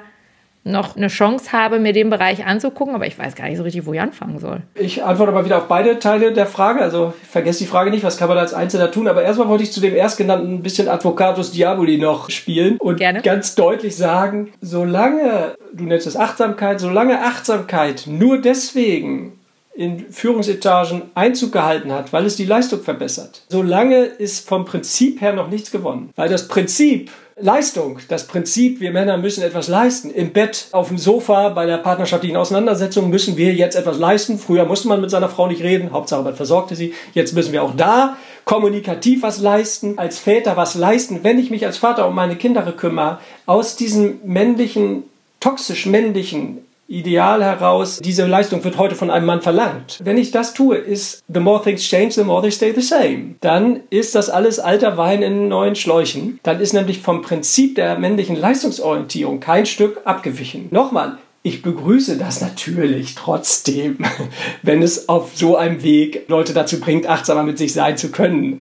[0.63, 3.85] noch eine Chance habe, mir den Bereich anzugucken, aber ich weiß gar nicht so richtig,
[3.85, 4.61] wo ich anfangen soll.
[4.75, 6.81] Ich antworte mal wieder auf beide Teile der Frage.
[6.81, 9.07] Also vergesst die Frage nicht, was kann man als Einzelner tun.
[9.07, 13.21] Aber erstmal wollte ich zu dem erstgenannten ein bisschen Advocatus Diaboli noch spielen und Gerne.
[13.21, 19.40] ganz deutlich sagen, solange, du nennst es Achtsamkeit, solange Achtsamkeit nur deswegen
[19.73, 23.43] in Führungsetagen Einzug gehalten hat, weil es die Leistung verbessert.
[23.49, 26.11] Solange ist vom Prinzip her noch nichts gewonnen.
[26.15, 27.09] Weil das Prinzip
[27.39, 30.11] Leistung, das Prinzip, wir Männer müssen etwas leisten.
[30.11, 34.37] Im Bett, auf dem Sofa, bei der partnerschaftlichen Auseinandersetzung müssen wir jetzt etwas leisten.
[34.37, 36.93] Früher musste man mit seiner Frau nicht reden, Hauptsache man versorgte sie.
[37.13, 41.19] Jetzt müssen wir auch da kommunikativ was leisten, als Väter was leisten.
[41.23, 45.03] Wenn ich mich als Vater um meine Kinder kümmere, aus diesem männlichen,
[45.39, 46.59] toxisch männlichen
[46.91, 50.01] Ideal heraus, diese Leistung wird heute von einem Mann verlangt.
[50.03, 53.35] Wenn ich das tue, ist the more things change, the more they stay the same.
[53.39, 56.41] Dann ist das alles alter Wein in neuen Schläuchen.
[56.43, 60.67] Dann ist nämlich vom Prinzip der männlichen Leistungsorientierung kein Stück abgewichen.
[60.71, 63.99] Nochmal, ich begrüße das natürlich trotzdem,
[64.61, 68.59] wenn es auf so einem Weg Leute dazu bringt, achtsamer mit sich sein zu können.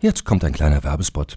[0.00, 1.36] Jetzt kommt ein kleiner Werbespot.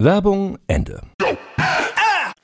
[0.00, 1.00] Werbung Ende.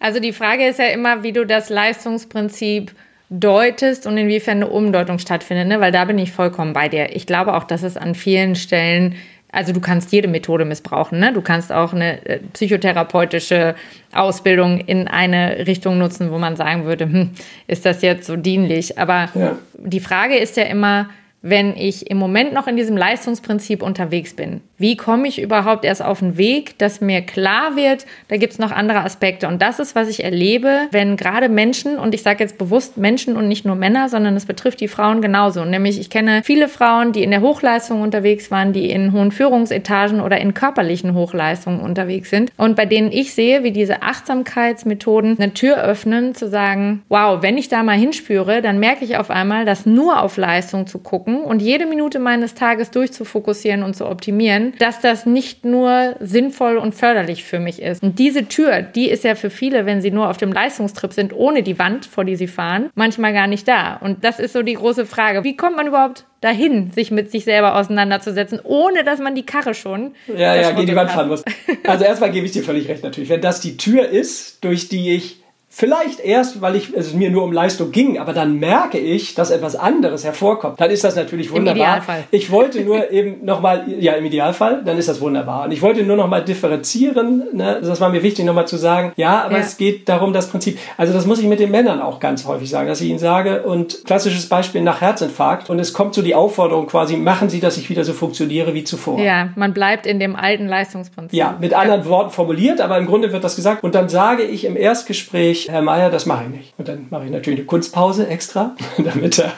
[0.00, 2.92] Also die Frage ist ja immer, wie du das Leistungsprinzip
[3.30, 5.80] deutest und inwiefern eine Umdeutung stattfindet, ne?
[5.80, 7.14] weil da bin ich vollkommen bei dir.
[7.14, 9.14] Ich glaube auch, dass es an vielen Stellen,
[9.52, 11.32] also du kannst jede Methode missbrauchen, ne?
[11.32, 13.76] du kannst auch eine äh, psychotherapeutische
[14.12, 17.30] Ausbildung in eine Richtung nutzen, wo man sagen würde, hm,
[17.68, 18.98] ist das jetzt so dienlich?
[18.98, 19.56] Aber ja.
[19.78, 21.08] die Frage ist ja immer,
[21.44, 24.62] wenn ich im Moment noch in diesem Leistungsprinzip unterwegs bin?
[24.76, 28.58] Wie komme ich überhaupt erst auf den Weg, dass mir klar wird, da gibt es
[28.58, 29.46] noch andere Aspekte.
[29.46, 33.36] Und das ist, was ich erlebe, wenn gerade Menschen, und ich sage jetzt bewusst Menschen
[33.36, 35.64] und nicht nur Männer, sondern es betrifft die Frauen genauso.
[35.64, 40.20] Nämlich ich kenne viele Frauen, die in der Hochleistung unterwegs waren, die in hohen Führungsetagen
[40.20, 45.54] oder in körperlichen Hochleistungen unterwegs sind und bei denen ich sehe, wie diese Achtsamkeitsmethoden eine
[45.54, 49.64] Tür öffnen, zu sagen, wow, wenn ich da mal hinspüre, dann merke ich auf einmal,
[49.64, 54.06] dass nur auf Leistung zu gucken, gucken und jede Minute meines Tages durchzufokussieren und zu
[54.06, 58.02] optimieren, dass das nicht nur sinnvoll und förderlich für mich ist.
[58.02, 61.32] Und diese Tür, die ist ja für viele, wenn sie nur auf dem Leistungstrip sind,
[61.32, 63.96] ohne die Wand, vor die sie fahren, manchmal gar nicht da.
[63.96, 65.44] Und das ist so die große Frage.
[65.44, 69.72] Wie kommt man überhaupt dahin, sich mit sich selber auseinanderzusetzen, ohne dass man die Karre
[69.72, 71.42] schon ja, ja, gegen die Wand fahren muss.
[71.86, 73.30] Also erstmal gebe ich dir völlig recht natürlich.
[73.30, 75.43] Wenn das die Tür ist, durch die ich
[75.76, 79.50] Vielleicht erst, weil ich, es mir nur um Leistung ging, aber dann merke ich, dass
[79.50, 80.80] etwas anderes hervorkommt.
[80.80, 81.72] Dann ist das natürlich wunderbar.
[81.72, 82.24] Im Idealfall.
[82.30, 85.64] Ich wollte nur eben nochmal, ja, im Idealfall, dann ist das wunderbar.
[85.64, 87.80] Und ich wollte nur nochmal differenzieren, ne?
[87.82, 89.64] das war mir wichtig nochmal zu sagen, ja, aber ja.
[89.64, 92.70] es geht darum, das Prinzip, also das muss ich mit den Männern auch ganz häufig
[92.70, 96.36] sagen, dass ich ihnen sage, und klassisches Beispiel nach Herzinfarkt, und es kommt so die
[96.36, 99.18] Aufforderung quasi, machen Sie, dass ich wieder so funktioniere wie zuvor.
[99.18, 101.36] Ja, man bleibt in dem alten Leistungsprinzip.
[101.36, 102.08] Ja, mit anderen ja.
[102.08, 103.82] Worten formuliert, aber im Grunde wird das gesagt.
[103.82, 106.74] Und dann sage ich im Erstgespräch, Herr Mayer, das mache ich nicht.
[106.78, 109.52] Und dann mache ich natürlich eine Kunstpause extra, damit er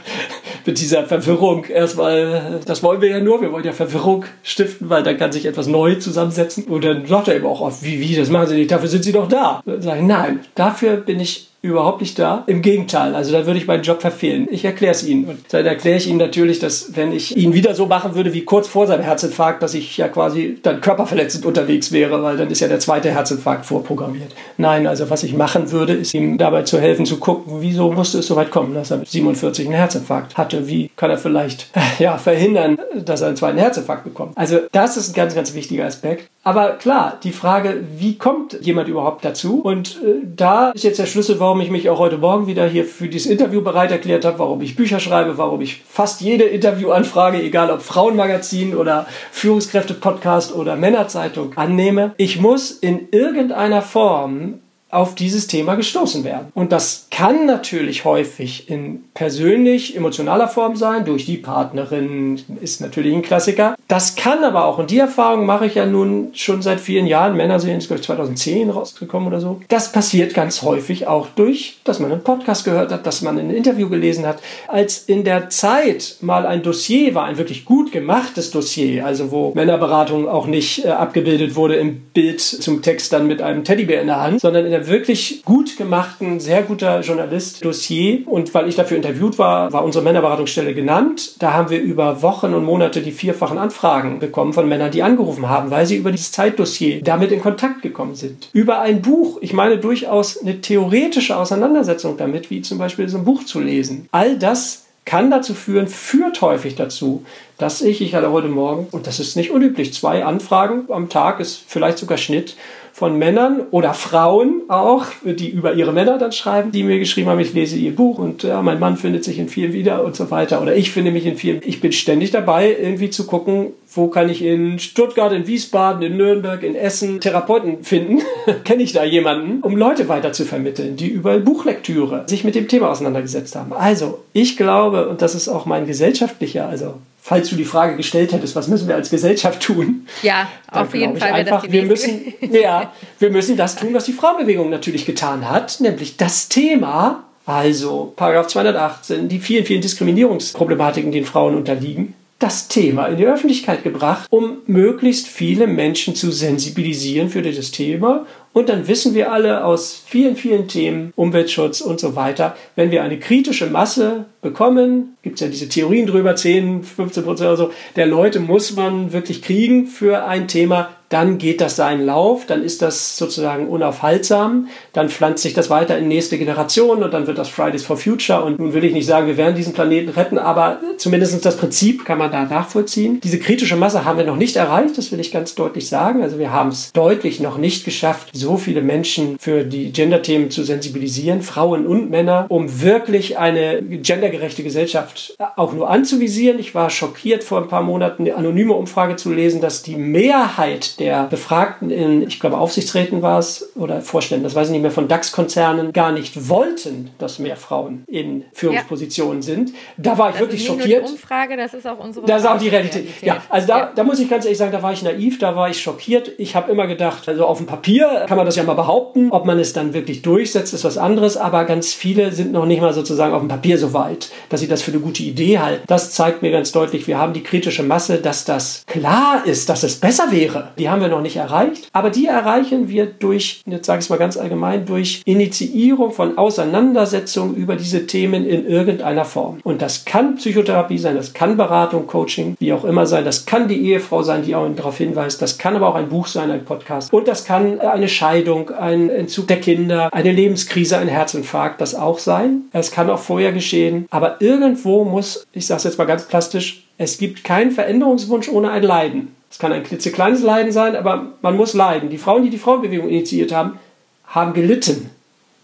[0.64, 5.02] mit dieser Verwirrung erstmal, das wollen wir ja nur, wir wollen ja Verwirrung stiften, weil
[5.02, 6.64] dann kann sich etwas neu zusammensetzen.
[6.64, 9.04] Und dann sagt er eben auch oft, wie, wie, das machen Sie nicht, dafür sind
[9.04, 9.62] Sie doch da.
[9.64, 12.44] Dann sage ich, nein, dafür bin ich überhaupt nicht da.
[12.46, 14.46] Im Gegenteil, also da würde ich meinen Job verfehlen.
[14.50, 15.24] Ich erkläre es Ihnen.
[15.26, 18.44] Und dann erkläre ich Ihnen natürlich, dass wenn ich ihn wieder so machen würde wie
[18.44, 22.60] kurz vor seinem Herzinfarkt, dass ich ja quasi dann körperverletzend unterwegs wäre, weil dann ist
[22.60, 24.34] ja der zweite Herzinfarkt vorprogrammiert.
[24.56, 28.18] Nein, also was ich machen würde, ist ihm dabei zu helfen, zu gucken, wieso musste
[28.18, 30.68] es so weit kommen, dass er mit 47 einen Herzinfarkt hatte.
[30.68, 34.36] Wie kann er vielleicht ja, verhindern, dass er einen zweiten Herzinfarkt bekommt?
[34.36, 36.28] Also das ist ein ganz, ganz wichtiger Aspekt.
[36.46, 39.62] Aber klar, die Frage, wie kommt jemand überhaupt dazu?
[39.62, 42.84] Und äh, da ist jetzt der Schlüssel, warum ich mich auch heute Morgen wieder hier
[42.84, 47.42] für dieses Interview bereit erklärt habe, warum ich Bücher schreibe, warum ich fast jede Interviewanfrage,
[47.42, 52.14] egal ob Frauenmagazin oder Führungskräfte-Podcast oder Männerzeitung, annehme.
[52.16, 54.60] Ich muss in irgendeiner Form
[54.90, 56.48] auf dieses Thema gestoßen werden.
[56.54, 63.12] Und das kann natürlich häufig in persönlich emotionaler Form sein, durch die Partnerin ist natürlich
[63.12, 63.74] ein Klassiker.
[63.88, 67.36] Das kann aber auch, und die Erfahrung mache ich ja nun schon seit vielen Jahren,
[67.36, 69.60] Männer sind jetzt, glaube ich, 2010 rausgekommen oder so.
[69.68, 73.50] Das passiert ganz häufig auch durch, dass man einen Podcast gehört hat, dass man ein
[73.50, 74.38] Interview gelesen hat.
[74.68, 79.52] Als in der Zeit mal ein Dossier war, ein wirklich gut gemachtes Dossier, also wo
[79.54, 84.06] Männerberatung auch nicht äh, abgebildet wurde im Bild zum Text dann mit einem Teddybär in
[84.06, 88.26] der Hand, sondern in der wirklich gut gemachten, sehr guter Journalist Dossier.
[88.26, 91.36] Und weil ich dafür interviewt war, war unsere Männerberatungsstelle genannt.
[91.38, 95.48] Da haben wir über Wochen und Monate die vierfachen Anfragen bekommen von Männern, die angerufen
[95.48, 98.50] haben, weil sie über dieses Zeitdossier damit in Kontakt gekommen sind.
[98.52, 103.24] Über ein Buch, ich meine durchaus eine theoretische Auseinandersetzung damit, wie zum Beispiel so ein
[103.24, 104.08] Buch zu lesen.
[104.12, 107.24] All das kann dazu führen, führt häufig dazu,
[107.58, 111.38] dass ich, ich hatte heute Morgen, und das ist nicht unüblich, zwei Anfragen am Tag
[111.38, 112.56] ist vielleicht sogar Schnitt
[112.96, 117.40] von Männern oder Frauen auch, die über ihre Männer dann schreiben, die mir geschrieben haben,
[117.40, 120.30] ich lese ihr Buch und ja, mein Mann findet sich in vielen wieder und so
[120.30, 120.62] weiter.
[120.62, 121.60] Oder ich finde mich in vielen.
[121.62, 126.16] Ich bin ständig dabei, irgendwie zu gucken, wo kann ich in Stuttgart, in Wiesbaden, in
[126.16, 128.22] Nürnberg, in Essen Therapeuten finden?
[128.64, 132.66] Kenne ich da jemanden, um Leute weiter zu vermitteln, die über Buchlektüre sich mit dem
[132.66, 133.74] Thema auseinandergesetzt haben.
[133.74, 136.94] Also, ich glaube, und das ist auch mein gesellschaftlicher, also
[137.26, 140.06] falls du die Frage gestellt hättest, was müssen wir als Gesellschaft tun?
[140.22, 141.32] Ja, auf jeden Fall.
[141.32, 146.16] Einfach, wir müssen, ja, wir müssen das tun, was die Frauenbewegung natürlich getan hat, nämlich
[146.16, 153.16] das Thema, also Paragraph 218, die vielen, vielen Diskriminierungsproblematiken, denen Frauen unterliegen, das Thema in
[153.16, 158.24] die Öffentlichkeit gebracht, um möglichst viele Menschen zu sensibilisieren für dieses Thema
[158.56, 163.02] und dann wissen wir alle aus vielen, vielen Themen, Umweltschutz und so weiter, wenn wir
[163.02, 167.70] eine kritische Masse bekommen, gibt es ja diese Theorien drüber, 10, 15 Prozent oder so,
[167.96, 172.62] der Leute muss man wirklich kriegen für ein Thema, dann geht das seinen Lauf, dann
[172.62, 177.38] ist das sozusagen unaufhaltsam, dann pflanzt sich das weiter in nächste Generationen und dann wird
[177.38, 180.38] das Fridays for Future und nun will ich nicht sagen, wir werden diesen Planeten retten,
[180.38, 183.20] aber zumindest das Prinzip kann man da nachvollziehen.
[183.20, 186.22] Diese kritische Masse haben wir noch nicht erreicht, das will ich ganz deutlich sagen.
[186.22, 190.64] Also wir haben es deutlich noch nicht geschafft, so viele Menschen für die Gender-Themen zu
[190.64, 196.58] sensibilisieren, Frauen und Männer, um wirklich eine gendergerechte Gesellschaft auch nur anzuvisieren.
[196.58, 200.95] Ich war schockiert vor ein paar Monaten eine anonyme Umfrage zu lesen, dass die Mehrheit
[200.98, 204.90] der Befragten in, ich glaube, Aufsichtsräten war es oder Vorständen, das weiß ich nicht mehr,
[204.90, 209.42] von DAX-Konzernen gar nicht wollten, dass mehr Frauen in Führungspositionen ja.
[209.42, 209.72] sind.
[209.96, 211.02] Da war ich das wirklich ist nicht schockiert.
[211.02, 212.96] Nur die Umfrage, das ist auch unsere Das ist auch die Realität.
[212.96, 213.22] Realität.
[213.22, 213.92] Ja, also da, ja.
[213.94, 216.32] da muss ich ganz ehrlich sagen, da war ich naiv, da war ich schockiert.
[216.38, 219.30] Ich habe immer gedacht, also auf dem Papier kann man das ja mal behaupten.
[219.30, 221.36] Ob man es dann wirklich durchsetzt, ist was anderes.
[221.36, 224.68] Aber ganz viele sind noch nicht mal sozusagen auf dem Papier so weit, dass sie
[224.68, 225.84] das für eine gute Idee halten.
[225.86, 229.82] Das zeigt mir ganz deutlich, wir haben die kritische Masse, dass das klar ist, dass
[229.82, 230.72] es besser wäre.
[230.78, 231.88] Die haben wir noch nicht erreicht.
[231.92, 236.38] Aber die erreichen wir durch, jetzt sage ich es mal ganz allgemein, durch Initiierung von
[236.38, 239.58] Auseinandersetzungen über diese Themen in irgendeiner Form.
[239.64, 243.24] Und das kann Psychotherapie sein, das kann Beratung, Coaching, wie auch immer sein.
[243.24, 245.40] Das kann die Ehefrau sein, die auch darauf hinweist.
[245.42, 247.12] Das kann aber auch ein Buch sein, ein Podcast.
[247.12, 252.18] Und das kann eine Scheidung, ein Entzug der Kinder, eine Lebenskrise, ein Herzinfarkt, das auch
[252.18, 252.62] sein.
[252.72, 254.06] Es kann auch vorher geschehen.
[254.10, 258.70] Aber irgendwo muss, ich sage es jetzt mal ganz plastisch, es gibt keinen Veränderungswunsch ohne
[258.70, 259.36] ein Leiden.
[259.56, 262.10] Es kann ein klitzekleines Leiden sein, aber man muss leiden.
[262.10, 263.78] Die Frauen, die die Frauenbewegung initiiert haben,
[264.26, 265.08] haben gelitten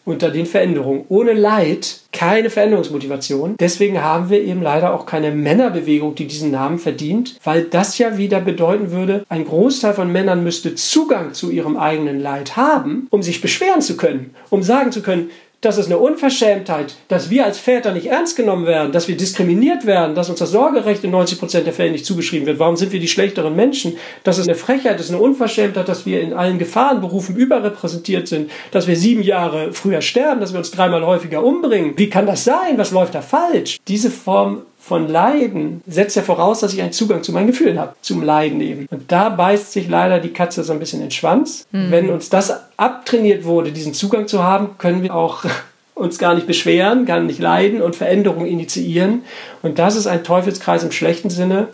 [0.07, 1.05] unter den Veränderungen.
[1.11, 3.57] Ohne Leid keine Veränderungsmotivation.
[3.61, 8.16] Deswegen haben wir eben leider auch keine Männerbewegung, die diesen Namen verdient, weil das ja
[8.16, 13.22] wieder bedeuten würde, ein Großteil von Männern müsste Zugang zu ihrem eigenen Leid haben, um
[13.22, 15.28] sich beschweren zu können, um sagen zu können,
[15.63, 19.87] das ist eine Unverschämtheit, dass wir als Väter nicht ernst genommen werden, dass wir diskriminiert
[19.87, 22.59] werden, dass uns das Sorgerecht in 90 Prozent der Fälle nicht zugeschrieben wird.
[22.59, 23.97] Warum sind wir die schlechteren Menschen?
[24.25, 28.51] Das ist eine Frechheit, das ist eine Unverschämtheit, dass wir in allen Gefahrenberufen überrepräsentiert sind,
[28.73, 31.93] dass wir sieben Jahre früher sterben, dass wir uns dreimal häufiger umbringen.
[31.97, 32.77] Wie kann das sein?
[32.77, 33.79] Was läuft da falsch?
[33.87, 37.95] Diese Form von Leiden setzt ja voraus, dass ich einen Zugang zu meinen Gefühlen habe,
[38.03, 38.87] zum Leiden eben.
[38.91, 41.66] Und da beißt sich leider die Katze so ein bisschen in den Schwanz.
[41.70, 41.91] Mhm.
[41.93, 45.45] Wenn uns das abtrainiert wurde, diesen Zugang zu haben, können wir auch
[45.95, 49.22] uns gar nicht beschweren, gar nicht leiden und Veränderungen initiieren.
[49.62, 51.68] Und das ist ein Teufelskreis im schlechten Sinne,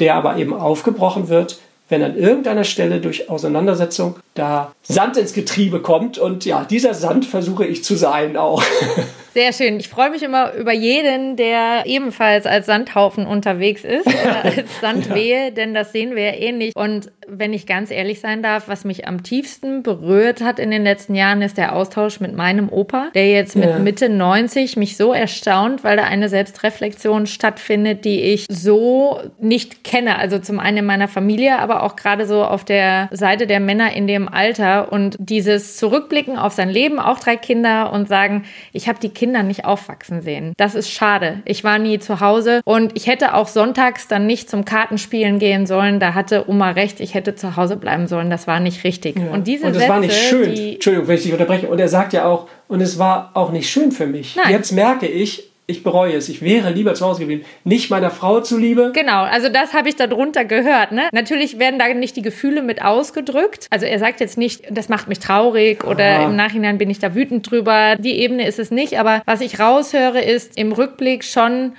[0.00, 5.80] der aber eben aufgebrochen wird, wenn an irgendeiner Stelle durch Auseinandersetzung da Sand ins Getriebe
[5.80, 6.18] kommt.
[6.18, 8.62] Und ja, dieser Sand versuche ich zu sein auch.
[9.32, 9.78] Sehr schön.
[9.78, 15.44] Ich freue mich immer über jeden, der ebenfalls als Sandhaufen unterwegs ist oder als Sandwehe,
[15.44, 15.50] ja.
[15.50, 16.74] denn das sehen wir ja ähnlich.
[16.74, 20.82] Und wenn ich ganz ehrlich sein darf, was mich am tiefsten berührt hat in den
[20.82, 23.78] letzten Jahren, ist der Austausch mit meinem Opa, der jetzt mit ja.
[23.78, 30.18] Mitte 90 mich so erstaunt, weil da eine Selbstreflexion stattfindet, die ich so nicht kenne.
[30.18, 33.94] Also zum einen in meiner Familie, aber auch gerade so auf der Seite der Männer
[33.94, 38.88] in dem Alter und dieses Zurückblicken auf sein Leben, auch drei Kinder und sagen, ich
[38.88, 40.52] habe die Kinder nicht aufwachsen sehen.
[40.56, 41.42] Das ist schade.
[41.44, 45.66] Ich war nie zu Hause und ich hätte auch sonntags dann nicht zum Kartenspielen gehen
[45.66, 46.00] sollen.
[46.00, 48.30] Da hatte Oma recht, ich hätte zu Hause bleiben sollen.
[48.30, 49.18] Das war nicht richtig.
[49.18, 49.30] Ja.
[49.32, 50.56] Und diese und das Sätze, war nicht schön.
[50.74, 51.68] Entschuldigung, wenn ich dich unterbreche.
[51.68, 54.36] Und er sagt ja auch, und es war auch nicht schön für mich.
[54.36, 54.52] Nein.
[54.52, 56.28] Jetzt merke ich, ich bereue es.
[56.28, 57.44] Ich wäre lieber zu Hause geblieben.
[57.64, 58.92] Nicht meiner Frau zuliebe.
[58.94, 60.92] Genau, also das habe ich darunter gehört.
[60.92, 61.08] Ne?
[61.12, 63.66] Natürlich werden da nicht die Gefühle mit ausgedrückt.
[63.70, 66.24] Also er sagt jetzt nicht, das macht mich traurig oder ah.
[66.24, 67.96] im Nachhinein bin ich da wütend drüber.
[67.96, 68.98] Die Ebene ist es nicht.
[68.98, 71.72] Aber was ich raushöre, ist im Rückblick schon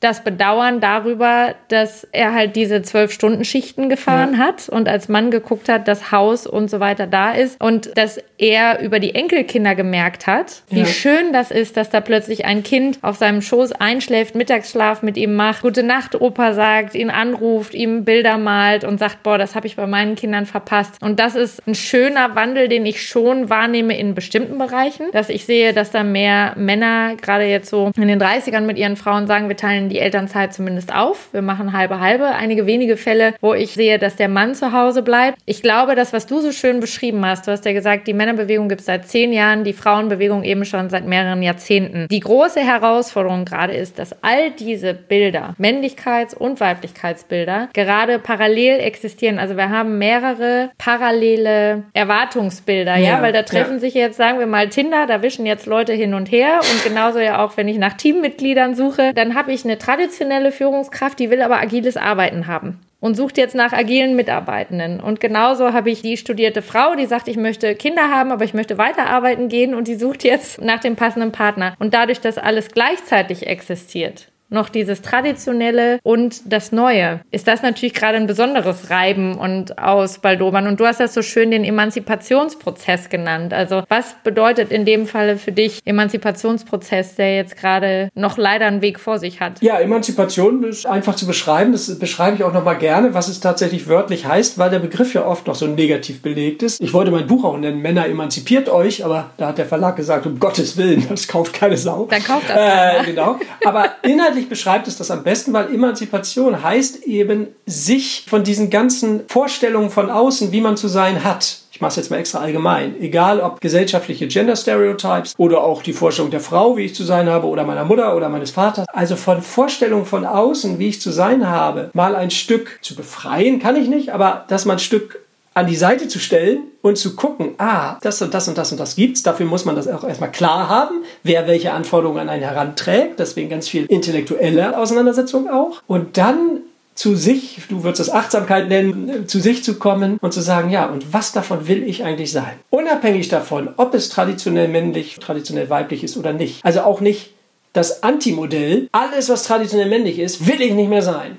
[0.00, 4.38] das Bedauern darüber, dass er halt diese zwölf Stunden Schichten gefahren ja.
[4.38, 8.18] hat und als Mann geguckt hat, dass Haus und so weiter da ist und dass
[8.38, 10.86] er über die Enkelkinder gemerkt hat, wie ja.
[10.86, 15.34] schön das ist, dass da plötzlich ein Kind auf seinem Schoß einschläft, Mittagsschlaf mit ihm
[15.34, 19.66] macht, gute Nacht Opa sagt, ihn anruft, ihm Bilder malt und sagt, boah, das habe
[19.66, 21.02] ich bei meinen Kindern verpasst.
[21.02, 25.46] Und das ist ein schöner Wandel, den ich schon wahrnehme in bestimmten Bereichen, dass ich
[25.46, 29.48] sehe, dass da mehr Männer gerade jetzt so in den 30ern mit ihren Frauen sagen,
[29.48, 31.28] wir teilen die Elternzeit zumindest auf.
[31.32, 32.26] Wir machen halbe halbe.
[32.26, 35.38] Einige wenige Fälle, wo ich sehe, dass der Mann zu Hause bleibt.
[35.46, 38.68] Ich glaube, das, was du so schön beschrieben hast, du hast ja gesagt, die Männerbewegung
[38.68, 42.06] gibt es seit zehn Jahren, die Frauenbewegung eben schon seit mehreren Jahrzehnten.
[42.10, 49.38] Die große Herausforderung gerade ist, dass all diese Bilder, Männlichkeits- und Weiblichkeitsbilder, gerade parallel existieren.
[49.38, 53.78] Also wir haben mehrere parallele Erwartungsbilder, ja, ja weil da treffen ja.
[53.80, 57.18] sich jetzt, sagen wir mal, Tinder, da wischen jetzt Leute hin und her und genauso
[57.18, 61.42] ja auch, wenn ich nach Teammitgliedern suche, dann habe ich eine traditionelle Führungskraft, die will
[61.42, 65.00] aber agiles Arbeiten haben und sucht jetzt nach agilen Mitarbeitenden.
[65.00, 68.54] Und genauso habe ich die studierte Frau, die sagt, ich möchte Kinder haben, aber ich
[68.54, 71.74] möchte weiterarbeiten gehen und die sucht jetzt nach dem passenden Partner.
[71.78, 77.94] Und dadurch, dass alles gleichzeitig existiert, noch dieses Traditionelle und das Neue, ist das natürlich
[77.94, 80.66] gerade ein besonderes Reiben und Ausbaldobern.
[80.66, 83.52] Und du hast das so schön den Emanzipationsprozess genannt.
[83.52, 88.82] Also was bedeutet in dem Falle für dich Emanzipationsprozess, der jetzt gerade noch leider einen
[88.82, 89.60] Weg vor sich hat?
[89.62, 91.72] Ja, Emanzipation ist einfach zu beschreiben.
[91.72, 95.26] Das beschreibe ich auch nochmal gerne, was es tatsächlich wörtlich heißt, weil der Begriff ja
[95.26, 96.80] oft noch so negativ belegt ist.
[96.80, 100.26] Ich wollte mein Buch auch nennen, Männer emanzipiert euch, aber da hat der Verlag gesagt,
[100.26, 102.06] um Gottes Willen, das kauft keine Sau.
[102.10, 102.56] Dann kauft das.
[102.56, 103.38] Äh, genau.
[103.64, 108.68] Aber inhaltlich inhaltlich beschreibt es das am besten, weil Emanzipation heißt eben, sich von diesen
[108.68, 112.38] ganzen Vorstellungen von außen, wie man zu sein hat, ich mache es jetzt mal extra
[112.38, 117.04] allgemein, egal ob gesellschaftliche Gender Stereotypes oder auch die Vorstellung der Frau, wie ich zu
[117.04, 121.02] sein habe, oder meiner Mutter oder meines Vaters, also von Vorstellungen von außen, wie ich
[121.02, 124.80] zu sein habe, mal ein Stück zu befreien, kann ich nicht, aber dass man ein
[124.80, 125.25] Stück
[125.56, 128.78] an die Seite zu stellen und zu gucken, ah, das und das und das und
[128.78, 129.22] das gibt's.
[129.22, 133.18] Dafür muss man das auch erstmal klar haben, wer welche Anforderungen an einen heranträgt.
[133.18, 135.80] Deswegen ganz viel intellektuelle Auseinandersetzung auch.
[135.86, 136.60] Und dann
[136.94, 140.84] zu sich, du würdest es Achtsamkeit nennen, zu sich zu kommen und zu sagen, ja,
[140.86, 142.58] und was davon will ich eigentlich sein?
[142.68, 146.62] Unabhängig davon, ob es traditionell männlich, traditionell weiblich ist oder nicht.
[146.66, 147.30] Also auch nicht
[147.72, 151.36] das Antimodell, alles, was traditionell männlich ist, will ich nicht mehr sein.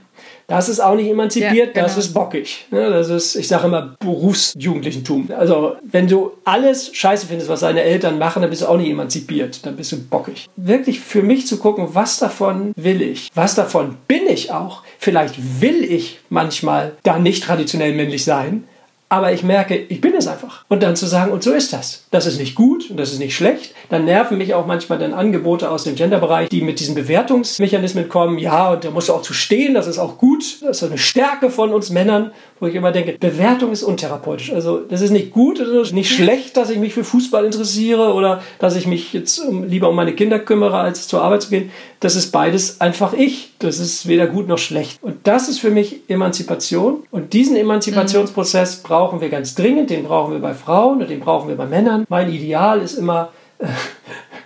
[0.47, 1.83] Das ist auch nicht emanzipiert, ja, genau.
[1.83, 2.67] das ist bockig.
[2.71, 2.89] Ne?
[2.89, 5.29] Das ist, ich sage immer, Berufsjugendlichentum.
[5.37, 8.89] Also, wenn du alles scheiße findest, was deine Eltern machen, dann bist du auch nicht
[8.89, 10.47] emanzipiert, dann bist du bockig.
[10.55, 13.29] Wirklich für mich zu gucken, was davon will ich?
[13.35, 14.83] Was davon bin ich auch?
[14.99, 18.63] Vielleicht will ich manchmal da nicht traditionell männlich sein,
[19.09, 20.65] aber ich merke, ich bin es einfach.
[20.67, 22.03] Und dann zu sagen, und so ist das.
[22.11, 23.73] Das ist nicht gut und das ist nicht schlecht.
[23.89, 28.37] Dann nerven mich auch manchmal dann Angebote aus dem Genderbereich, die mit diesen Bewertungsmechanismen kommen.
[28.37, 30.61] Ja, und da musst du auch zu stehen, das ist auch gut.
[30.61, 34.51] Das ist eine Stärke von uns Männern, wo ich immer denke, Bewertung ist untherapeutisch.
[34.51, 38.13] Also das ist nicht gut, es ist nicht schlecht, dass ich mich für Fußball interessiere
[38.13, 41.71] oder dass ich mich jetzt lieber um meine Kinder kümmere, als zur Arbeit zu gehen.
[41.99, 43.53] Das ist beides einfach ich.
[43.59, 44.99] Das ist weder gut noch schlecht.
[45.01, 47.03] Und das ist für mich Emanzipation.
[47.09, 48.87] Und diesen Emanzipationsprozess mhm.
[48.97, 49.91] Brauchen wir ganz dringend.
[49.91, 52.05] Den brauchen wir bei Frauen und den brauchen wir bei Männern.
[52.09, 53.29] Mein Ideal ist immer,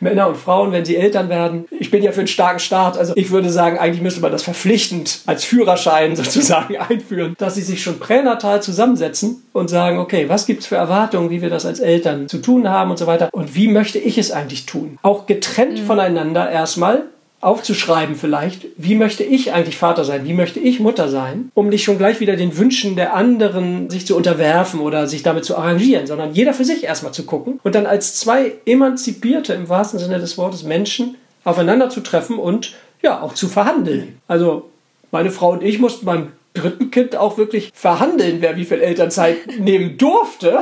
[0.01, 1.67] Männer und Frauen, wenn sie Eltern werden.
[1.79, 2.97] Ich bin ja für einen starken Staat.
[2.97, 7.61] Also ich würde sagen, eigentlich müsste man das verpflichtend als Führerschein sozusagen einführen, dass sie
[7.61, 11.65] sich schon pränatal zusammensetzen und sagen, okay, was gibt es für Erwartungen, wie wir das
[11.65, 13.29] als Eltern zu tun haben und so weiter.
[13.31, 14.97] Und wie möchte ich es eigentlich tun?
[15.01, 15.85] Auch getrennt mhm.
[15.85, 17.03] voneinander erstmal
[17.41, 21.83] aufzuschreiben vielleicht, wie möchte ich eigentlich Vater sein, wie möchte ich Mutter sein, um nicht
[21.83, 26.05] schon gleich wieder den Wünschen der anderen sich zu unterwerfen oder sich damit zu arrangieren,
[26.05, 30.19] sondern jeder für sich erstmal zu gucken und dann als zwei emanzipierte, im wahrsten Sinne
[30.19, 34.19] des Wortes, Menschen aufeinander zu treffen und ja, auch zu verhandeln.
[34.27, 34.69] Also
[35.09, 39.37] meine Frau und ich mussten beim dritten Kind auch wirklich verhandeln, wer wie viel Elternzeit
[39.59, 40.59] nehmen durfte.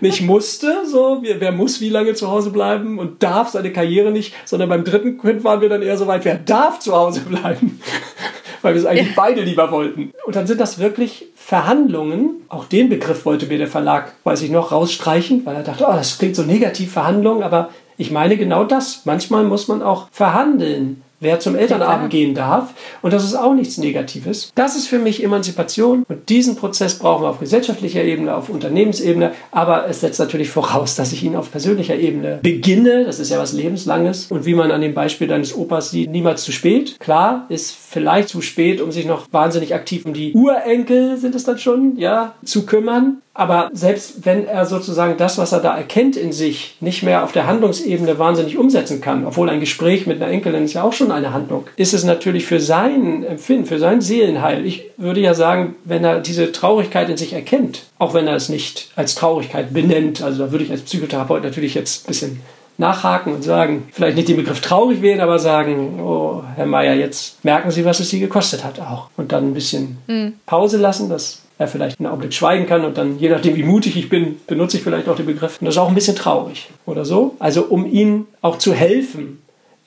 [0.00, 4.34] nicht musste, so, wer muss wie lange zu Hause bleiben und darf seine Karriere nicht,
[4.44, 7.80] sondern beim dritten Kind waren wir dann eher so weit, wer darf zu Hause bleiben.
[8.62, 10.12] Weil wir es eigentlich beide lieber wollten.
[10.26, 12.42] Und dann sind das wirklich Verhandlungen.
[12.50, 15.92] Auch den Begriff wollte mir der Verlag, weiß ich noch, rausstreichen, weil er dachte, oh,
[15.92, 19.06] das klingt so negativ, Verhandlungen, aber ich meine genau das.
[19.06, 22.74] Manchmal muss man auch verhandeln wer zum Elternabend gehen darf.
[23.02, 24.50] Und das ist auch nichts Negatives.
[24.54, 26.04] Das ist für mich Emanzipation.
[26.08, 29.32] Und diesen Prozess brauchen wir auf gesellschaftlicher Ebene, auf Unternehmensebene.
[29.50, 33.04] Aber es setzt natürlich voraus, dass ich ihn auf persönlicher Ebene beginne.
[33.04, 34.26] Das ist ja was Lebenslanges.
[34.30, 36.98] Und wie man an dem Beispiel deines Opas sieht, niemals zu spät.
[36.98, 41.44] Klar, ist vielleicht zu spät, um sich noch wahnsinnig aktiv um die Urenkel, sind es
[41.44, 43.18] dann schon, ja, zu kümmern.
[43.32, 47.32] Aber selbst wenn er sozusagen das, was er da erkennt in sich, nicht mehr auf
[47.32, 51.09] der Handlungsebene wahnsinnig umsetzen kann, obwohl ein Gespräch mit einer Enkelin ist ja auch schon
[51.10, 54.64] eine Handlung, ist es natürlich für sein Empfinden, für sein Seelenheil.
[54.66, 58.48] Ich würde ja sagen, wenn er diese Traurigkeit in sich erkennt, auch wenn er es
[58.48, 62.40] nicht als Traurigkeit benennt, also da würde ich als Psychotherapeut natürlich jetzt ein bisschen
[62.78, 67.44] nachhaken und sagen, vielleicht nicht den Begriff traurig wählen, aber sagen, oh, Herr Meier, jetzt
[67.44, 69.10] merken Sie, was es Sie gekostet hat auch.
[69.16, 70.32] Und dann ein bisschen mhm.
[70.46, 73.94] Pause lassen, das er vielleicht einen Augenblick schweigen kann und dann, je nachdem wie mutig
[73.96, 75.60] ich bin, benutze ich vielleicht auch den Begriff.
[75.60, 77.36] Und das ist auch ein bisschen traurig oder so.
[77.38, 79.42] Also um ihm auch zu helfen,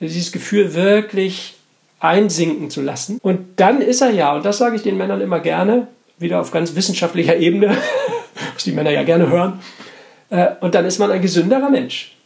[0.08, 1.54] dieses Gefühl wirklich
[2.00, 3.18] einsinken zu lassen.
[3.22, 5.88] Und dann ist er ja, und das sage ich den Männern immer gerne,
[6.18, 7.76] wieder auf ganz wissenschaftlicher Ebene,
[8.54, 9.60] was die Männer ja gerne hören,
[10.30, 12.16] äh, und dann ist man ein gesünderer Mensch.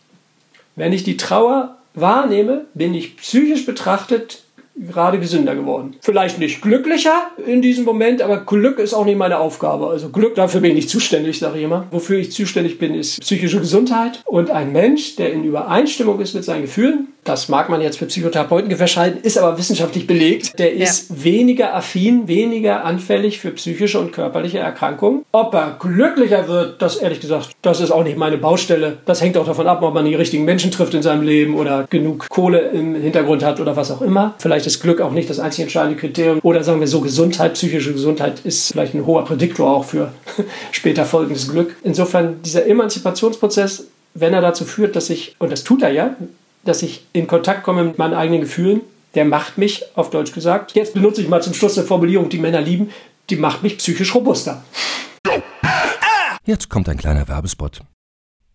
[0.76, 4.42] Wenn ich die Trauer wahrnehme, bin ich psychisch betrachtet
[4.86, 5.96] gerade gesünder geworden.
[6.00, 9.88] Vielleicht nicht glücklicher in diesem Moment, aber Glück ist auch nicht meine Aufgabe.
[9.88, 11.86] Also Glück, dafür bin ich nicht zuständig, sage ich immer.
[11.90, 14.22] Wofür ich zuständig bin, ist psychische Gesundheit.
[14.24, 18.06] Und ein Mensch, der in Übereinstimmung ist mit seinen Gefühlen, das mag man jetzt für
[18.06, 20.58] Psychotherapeuten gewäsch halten, ist aber wissenschaftlich belegt.
[20.58, 21.24] Der ist ja.
[21.24, 25.24] weniger affin, weniger anfällig für psychische und körperliche Erkrankungen.
[25.32, 28.98] Ob er glücklicher wird, das ehrlich gesagt, das ist auch nicht meine Baustelle.
[29.04, 31.86] Das hängt auch davon ab, ob man die richtigen Menschen trifft in seinem Leben oder
[31.90, 34.34] genug Kohle im Hintergrund hat oder was auch immer.
[34.38, 36.40] Vielleicht ist Glück auch nicht das einzig entscheidende Kriterium.
[36.42, 40.12] Oder sagen wir so, Gesundheit, psychische Gesundheit ist vielleicht ein hoher Prädiktor auch für
[40.72, 41.76] später folgendes Glück.
[41.82, 46.16] Insofern dieser Emanzipationsprozess wenn er dazu führt, dass ich, und das tut er ja,
[46.68, 48.82] dass ich in Kontakt komme mit meinen eigenen Gefühlen.
[49.14, 52.38] Der macht mich, auf Deutsch gesagt, jetzt benutze ich mal zum Schluss eine Formulierung, die
[52.38, 52.90] Männer lieben,
[53.30, 54.62] die macht mich psychisch robuster.
[56.44, 57.80] Jetzt kommt ein kleiner Werbespot.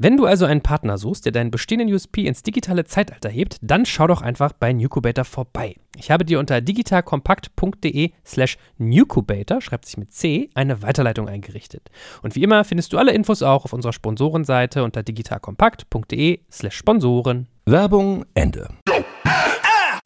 [0.00, 3.84] Wenn du also einen Partner suchst, der deinen bestehenden USP ins digitale Zeitalter hebt, dann
[3.84, 5.74] schau doch einfach bei Nucubator vorbei.
[5.96, 11.90] Ich habe dir unter digitalkompakt.de slash Nucubator, schreibt sich mit C, eine Weiterleitung eingerichtet.
[12.22, 17.48] Und wie immer findest du alle Infos auch auf unserer Sponsorenseite unter digitalkompakt.de slash Sponsoren.
[17.66, 18.68] Werbung Ende.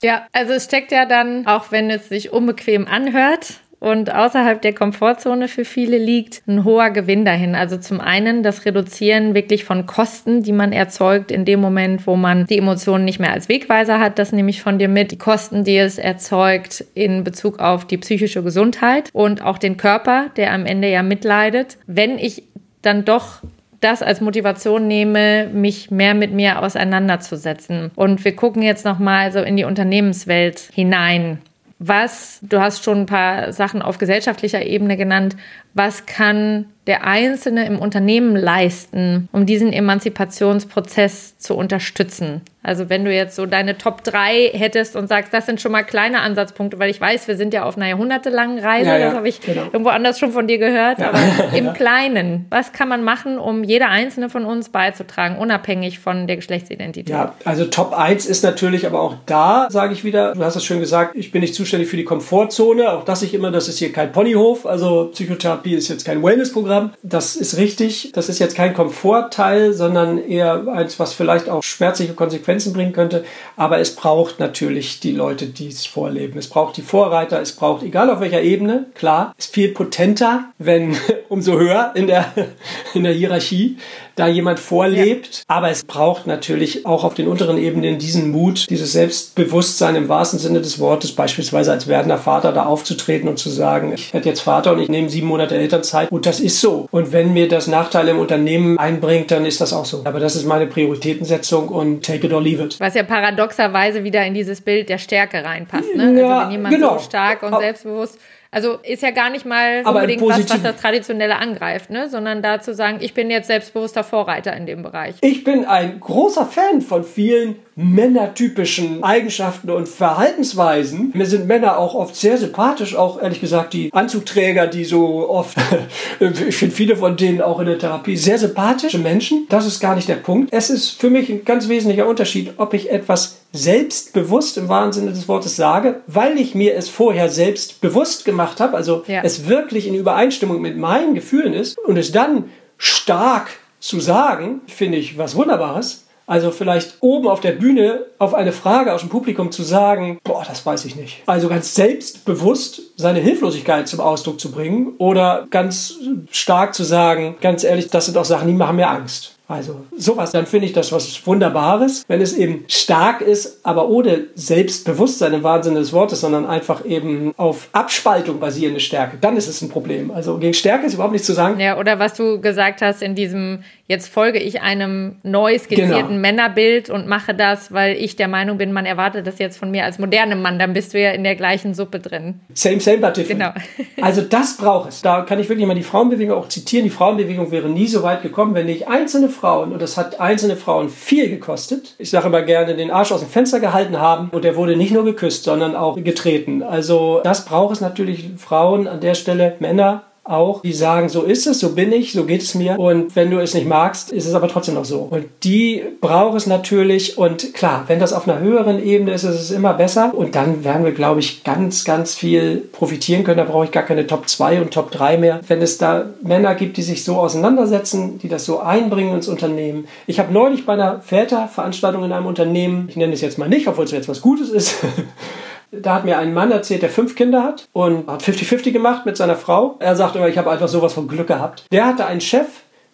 [0.03, 4.75] Ja, also es steckt ja dann, auch wenn es sich unbequem anhört, und außerhalb der
[4.75, 7.57] Komfortzone für viele liegt ein hoher Gewinn dahin.
[7.57, 12.15] Also zum einen das Reduzieren wirklich von Kosten, die man erzeugt in dem Moment, wo
[12.15, 14.21] man die Emotionen nicht mehr als Wegweiser hat.
[14.21, 15.11] Das nehme ich von dir mit.
[15.11, 20.31] Die Kosten, die es erzeugt in Bezug auf die psychische Gesundheit und auch den Körper,
[20.37, 21.77] der am Ende ja mitleidet.
[21.89, 22.45] Wenn ich
[22.83, 23.43] dann doch
[23.81, 27.91] das als Motivation nehme, mich mehr mit mir auseinanderzusetzen.
[27.97, 31.39] Und wir gucken jetzt nochmal so in die Unternehmenswelt hinein.
[31.85, 35.35] Was, du hast schon ein paar Sachen auf gesellschaftlicher Ebene genannt,
[35.75, 42.43] was kann der Einzelne im Unternehmen leisten, um diesen Emanzipationsprozess zu unterstützen?
[42.63, 45.83] Also wenn du jetzt so deine Top 3 hättest und sagst, das sind schon mal
[45.83, 49.15] kleine Ansatzpunkte, weil ich weiß, wir sind ja auf einer jahrhundertelangen Reise, ja, ja, das
[49.17, 49.65] habe ich genau.
[49.65, 51.09] irgendwo anders schon von dir gehört, ja.
[51.09, 51.19] aber
[51.57, 56.37] im Kleinen, was kann man machen, um jeder einzelne von uns beizutragen, unabhängig von der
[56.37, 57.09] Geschlechtsidentität?
[57.09, 60.65] Ja, also Top 1 ist natürlich aber auch da, sage ich wieder, du hast es
[60.65, 63.79] schön gesagt, ich bin nicht zuständig für die Komfortzone, auch das ich immer, das ist
[63.79, 68.55] hier kein Ponyhof, also Psychotherapie ist jetzt kein Wellnessprogramm, das ist richtig, das ist jetzt
[68.55, 73.25] kein Komfortteil, sondern eher eins, was vielleicht auch schmerzliche Konsequenzen Konsequenzen bringen könnte.
[73.57, 76.39] Aber es braucht natürlich die Leute, die es vorleben.
[76.39, 80.97] Es braucht die Vorreiter, es braucht, egal auf welcher Ebene, klar, ist viel potenter, wenn
[81.29, 82.33] umso höher in der,
[82.95, 83.79] in der Hierarchie
[84.17, 85.37] da jemand vorlebt.
[85.37, 85.43] Ja.
[85.49, 90.39] Aber es braucht natürlich auch auf den unteren Ebenen diesen Mut, dieses Selbstbewusstsein im wahrsten
[90.39, 94.41] Sinne des Wortes, beispielsweise als werdender Vater da aufzutreten und zu sagen, ich werde jetzt
[94.41, 96.89] Vater und ich nehme sieben Monate Elternzeit und das ist so.
[96.91, 100.03] Und wenn mir das Nachteile im Unternehmen einbringt, dann ist das auch so.
[100.05, 102.79] Aber das ist meine Prioritätensetzung und take it or leave it.
[102.81, 105.95] Was ja paradoxerweise wieder in dieses Bild der Stärke reinpasst.
[105.95, 106.21] Ne?
[106.21, 106.99] Ja, also wenn jemand genau.
[106.99, 108.19] so stark und selbstbewusst
[108.55, 112.11] also ist ja gar nicht mal unbedingt was, was das Traditionelle angreift, ne?
[112.11, 115.15] sondern da zu sagen, ich bin jetzt selbstbewusster Vorreiter in dem Bereich.
[115.23, 121.13] Ich bin ein großer Fan von vielen männertypischen Eigenschaften und Verhaltensweisen.
[121.15, 125.57] Mir sind Männer auch oft sehr sympathisch, auch ehrlich gesagt die Anzugträger, die so oft,
[126.21, 129.47] ich finde viele von denen auch in der Therapie sehr sympathische Menschen.
[129.49, 130.53] Das ist gar nicht der Punkt.
[130.53, 135.13] Es ist für mich ein ganz wesentlicher Unterschied, ob ich etwas selbstbewusst im wahren Sinne
[135.13, 139.21] des Wortes sage, weil ich mir es vorher selbst bewusst gemacht habe, also ja.
[139.23, 142.45] es wirklich in Übereinstimmung mit meinen Gefühlen ist und es dann
[142.79, 146.07] stark zu sagen, finde ich was Wunderbares.
[146.25, 150.45] Also vielleicht oben auf der Bühne auf eine Frage aus dem Publikum zu sagen, boah,
[150.47, 151.21] das weiß ich nicht.
[151.27, 155.97] Also ganz selbstbewusst seine Hilflosigkeit zum Ausdruck zu bringen oder ganz
[156.31, 159.37] stark zu sagen, ganz ehrlich, das sind auch Sachen, die machen mir Angst.
[159.53, 164.29] Also sowas, dann finde ich das was Wunderbares, wenn es eben stark ist, aber ohne
[164.35, 169.19] Selbstbewusstsein im Wahnsinn des Wortes, sondern einfach eben auf Abspaltung basierende Stärke.
[169.21, 170.11] Dann ist es ein Problem.
[170.11, 171.61] Also gegen Stärke ist überhaupt nichts zu sagen.
[171.61, 176.21] Ja, oder was du gesagt hast in diesem, jetzt folge ich einem neu skizzierten genau.
[176.21, 179.85] Männerbild und mache das, weil ich der Meinung bin, man erwartet das jetzt von mir
[179.85, 182.41] als modernem Mann, dann bist du ja in der gleichen Suppe drin.
[182.55, 183.41] Same, same, but different.
[183.41, 183.53] Genau.
[184.01, 185.03] also das braucht es.
[185.03, 186.85] Da kann ich wirklich mal die Frauenbewegung auch zitieren.
[186.85, 190.21] Die Frauenbewegung wäre nie so weit gekommen, wenn nicht einzelne Frauen Frauen, und das hat
[190.21, 194.29] einzelne Frauen viel gekostet, ich sage immer gerne, den Arsch aus dem Fenster gehalten haben
[194.31, 196.63] und der wurde nicht nur geküsst, sondern auch getreten.
[196.63, 201.47] Also das braucht es natürlich Frauen an der Stelle, Männer, auch, die sagen, so ist
[201.47, 202.79] es, so bin ich, so geht es mir.
[202.79, 205.01] Und wenn du es nicht magst, ist es aber trotzdem noch so.
[205.11, 207.19] Und die braucht es natürlich.
[207.19, 210.13] Und klar, wenn das auf einer höheren Ebene ist, ist es immer besser.
[210.15, 213.39] Und dann werden wir, glaube ich, ganz, ganz viel profitieren können.
[213.39, 215.41] Da brauche ich gar keine Top 2 und Top 3 mehr.
[215.49, 219.89] Wenn es da Männer gibt, die sich so auseinandersetzen, die das so einbringen ins Unternehmen.
[220.07, 223.67] Ich habe neulich bei einer Väterveranstaltung in einem Unternehmen, ich nenne es jetzt mal nicht,
[223.67, 224.77] obwohl es jetzt was Gutes ist,
[225.73, 229.17] Da hat mir ein Mann erzählt, der fünf Kinder hat und hat 50-50 gemacht mit
[229.17, 229.77] seiner Frau.
[229.79, 231.65] Er sagt immer, ich habe einfach sowas von Glück gehabt.
[231.73, 232.47] Der hatte einen Chef,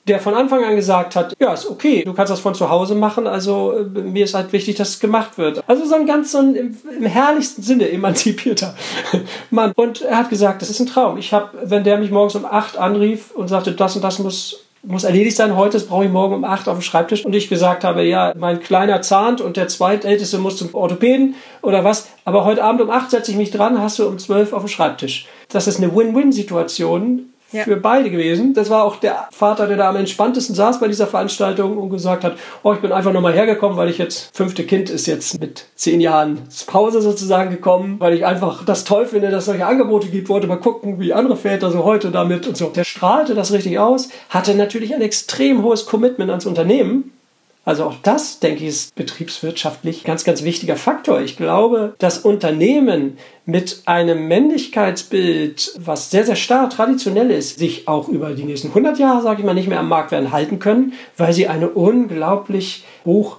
[0.06, 2.94] der von Anfang an gesagt hat, ja, ist okay, du kannst das von zu Hause
[2.94, 5.62] machen, also äh, mir ist halt wichtig, dass es gemacht wird.
[5.66, 8.74] Also so ein ganz so ein im, im herrlichsten Sinne emanzipierter
[9.50, 9.72] Mann.
[9.74, 11.18] Und er hat gesagt, das ist ein Traum.
[11.18, 14.64] Ich habe, wenn der mich morgens um acht anrief und sagte, das und das muss
[14.82, 17.24] muss erledigt sein heute, das brauche ich morgen um acht auf dem Schreibtisch.
[17.24, 21.84] Und ich gesagt habe, ja, mein kleiner zahnt und der zweitälteste muss zum Orthopäden oder
[21.84, 22.08] was.
[22.24, 24.68] Aber heute Abend um acht setze ich mich dran, hast du um zwölf auf dem
[24.68, 25.26] Schreibtisch.
[25.48, 27.64] Das ist eine Win-Win-Situation ja.
[27.64, 28.54] für beide gewesen.
[28.54, 32.24] Das war auch der Vater, der da am entspanntesten saß bei dieser Veranstaltung und gesagt
[32.24, 35.66] hat, oh, ich bin einfach nochmal hergekommen, weil ich jetzt, fünfte Kind ist jetzt mit
[35.74, 40.08] zehn Jahren Pause sozusagen gekommen, weil ich einfach das toll finde, dass es solche Angebote
[40.08, 42.66] gibt, wollte mal gucken, wie andere Väter so heute damit und so.
[42.66, 47.12] Der strahlte das richtig aus, hatte natürlich ein extrem hohes Commitment ans Unternehmen,
[47.68, 51.20] also auch das, denke ich, ist betriebswirtschaftlich ganz, ganz wichtiger Faktor.
[51.20, 58.08] Ich glaube, dass Unternehmen mit einem Männlichkeitsbild, was sehr, sehr starr traditionell ist, sich auch
[58.08, 60.94] über die nächsten 100 Jahre, sage ich mal, nicht mehr am Markt werden halten können,
[61.18, 63.36] weil sie eine unglaublich hoch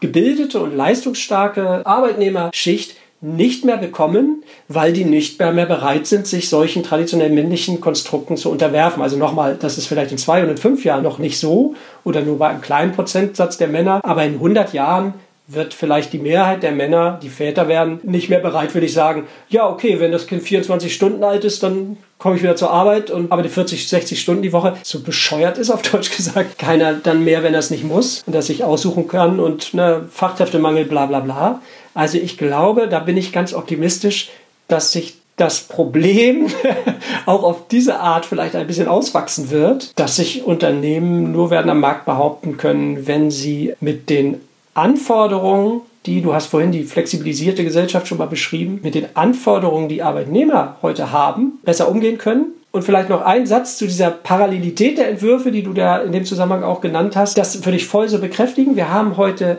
[0.00, 6.48] gebildete und leistungsstarke Arbeitnehmerschicht nicht mehr bekommen, weil die nicht mehr, mehr bereit sind, sich
[6.48, 9.02] solchen traditionell männlichen Konstrukten zu unterwerfen.
[9.02, 12.22] Also nochmal, das ist vielleicht in zwei und in fünf Jahren noch nicht so oder
[12.22, 15.14] nur bei einem kleinen Prozentsatz der Männer, aber in 100 Jahren
[15.52, 19.98] wird vielleicht die Mehrheit der Männer, die Väter werden, nicht mehr bereitwillig sagen, ja, okay,
[19.98, 23.48] wenn das Kind 24 Stunden alt ist, dann komme ich wieder zur Arbeit und arbeite
[23.48, 24.76] 40, 60 Stunden die Woche.
[24.82, 26.58] So bescheuert ist auf Deutsch gesagt.
[26.58, 30.06] Keiner dann mehr, wenn er es nicht muss und das sich aussuchen kann und ne,
[30.10, 31.60] Fachkräftemangel, bla bla bla.
[31.94, 34.30] Also ich glaube, da bin ich ganz optimistisch,
[34.68, 36.48] dass sich das Problem
[37.26, 41.80] auch auf diese Art vielleicht ein bisschen auswachsen wird, dass sich Unternehmen nur werden am
[41.80, 44.40] Markt behaupten können, wenn sie mit den
[44.74, 50.02] Anforderungen, die du hast vorhin die flexibilisierte Gesellschaft schon mal beschrieben, mit den Anforderungen, die
[50.02, 52.54] Arbeitnehmer heute haben, besser umgehen können.
[52.72, 56.24] Und vielleicht noch ein Satz zu dieser Parallelität der Entwürfe, die du da in dem
[56.24, 57.36] Zusammenhang auch genannt hast.
[57.36, 58.76] Das würde ich voll so bekräftigen.
[58.76, 59.58] Wir haben heute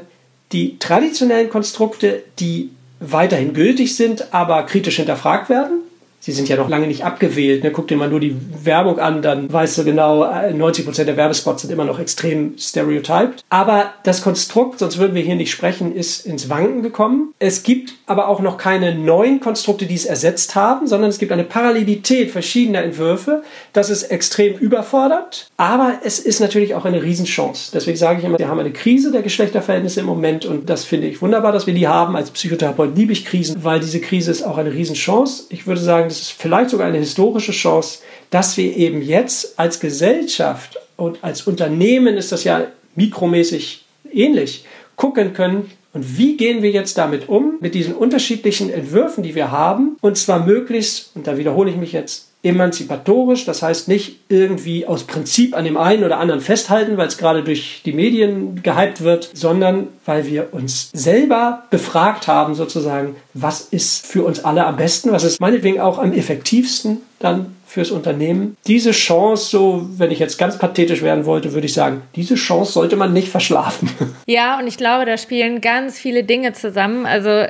[0.52, 5.82] die traditionellen Konstrukte, die weiterhin gültig sind, aber kritisch hinterfragt werden.
[6.22, 7.63] Sie sind ja noch lange nicht abgewählt.
[7.63, 7.72] Ne?
[7.72, 11.63] Guck dir mal nur die Werbung an, dann weißt du genau, 90 Prozent der Werbespots
[11.63, 13.43] sind immer noch extrem stereotyped.
[13.49, 17.34] Aber das Konstrukt, sonst würden wir hier nicht sprechen, ist ins Wanken gekommen.
[17.39, 21.32] Es gibt aber auch noch keine neuen Konstrukte, die es ersetzt haben, sondern es gibt
[21.32, 23.41] eine Parallelität verschiedener Entwürfe.
[23.74, 27.72] Das ist extrem überfordert, aber es ist natürlich auch eine Riesenchance.
[27.74, 31.07] Deswegen sage ich immer, wir haben eine Krise der Geschlechterverhältnisse im Moment und das finde
[31.07, 32.15] ich wunderbar, dass wir die haben.
[32.15, 35.45] Als Psychotherapeut liebe ich Krisen, weil diese Krise ist auch eine Riesenchance.
[35.49, 37.99] Ich würde sagen, das ist vielleicht sogar eine historische Chance,
[38.30, 45.34] dass wir eben jetzt als Gesellschaft und als Unternehmen ist das ja mikromäßig ähnlich, gucken
[45.34, 49.97] können, und wie gehen wir jetzt damit um, mit diesen unterschiedlichen Entwürfen, die wir haben,
[49.99, 55.03] und zwar möglichst, und da wiederhole ich mich jetzt, emanzipatorisch, das heißt nicht irgendwie aus
[55.03, 59.29] Prinzip an dem einen oder anderen festhalten, weil es gerade durch die Medien gehypt wird,
[59.33, 65.11] sondern weil wir uns selber befragt haben, sozusagen, was ist für uns alle am besten,
[65.11, 68.57] was ist meinetwegen auch am effektivsten dann fürs Unternehmen.
[68.67, 72.73] Diese Chance, so wenn ich jetzt ganz pathetisch werden wollte, würde ich sagen, diese Chance
[72.73, 73.89] sollte man nicht verschlafen.
[74.25, 77.05] Ja, und ich glaube, da spielen ganz viele Dinge zusammen.
[77.05, 77.45] Also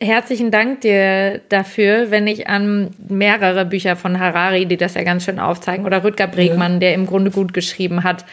[0.00, 5.24] herzlichen Dank dir dafür, wenn ich an mehrere Bücher von Harari, die das ja ganz
[5.24, 6.78] schön aufzeigen, oder Rüdger Bregmann, ja.
[6.78, 8.24] der im Grunde gut geschrieben hat.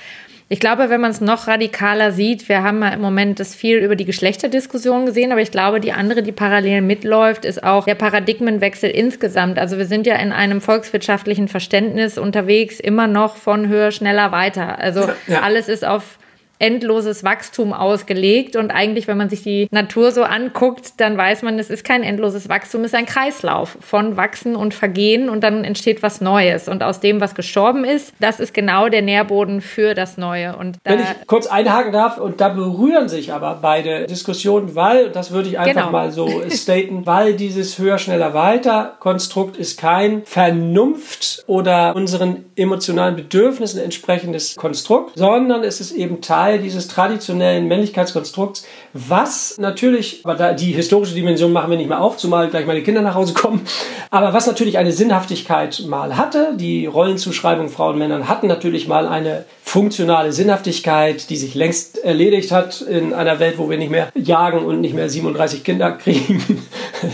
[0.47, 3.77] Ich glaube, wenn man es noch radikaler sieht, wir haben ja im Moment das viel
[3.77, 7.95] über die Geschlechterdiskussion gesehen, aber ich glaube, die andere, die parallel mitläuft, ist auch der
[7.95, 9.57] Paradigmenwechsel insgesamt.
[9.57, 14.77] Also wir sind ja in einem volkswirtschaftlichen Verständnis unterwegs, immer noch von höher, schneller, weiter.
[14.77, 15.41] Also ja.
[15.41, 16.19] alles ist auf
[16.59, 18.55] endloses Wachstum ausgelegt.
[18.55, 22.03] Und eigentlich, wenn man sich die Natur so anguckt, dann weiß man, es ist kein
[22.03, 26.67] endloses Wachstum, es ist ein Kreislauf von Wachsen und Vergehen und dann entsteht was Neues.
[26.67, 30.55] Und aus dem, was gestorben ist, das ist genau der Nährboden für das Neue.
[30.55, 35.31] Und wenn ich kurz einhaken darf, und da berühren sich aber beide Diskussionen, weil, das
[35.31, 35.91] würde ich einfach genau.
[35.91, 43.15] mal so staten, weil dieses höher, schneller, weiter Konstrukt ist kein Vernunft oder unseren emotionalen
[43.15, 50.35] Bedürfnissen entsprechendes Konstrukt, sondern es ist eben Teil Teil dieses traditionellen Männlichkeitskonstrukts, was natürlich, aber
[50.35, 53.33] da, die historische Dimension machen wir nicht mehr auf, zumal gleich meine Kinder nach Hause
[53.33, 53.61] kommen,
[54.09, 59.07] aber was natürlich eine Sinnhaftigkeit mal hatte, die Rollenzuschreibung Frauen und Männern hatten natürlich mal
[59.07, 64.09] eine funktionale Sinnhaftigkeit, die sich längst erledigt hat in einer Welt, wo wir nicht mehr
[64.15, 66.41] jagen und nicht mehr 37 Kinder kriegen,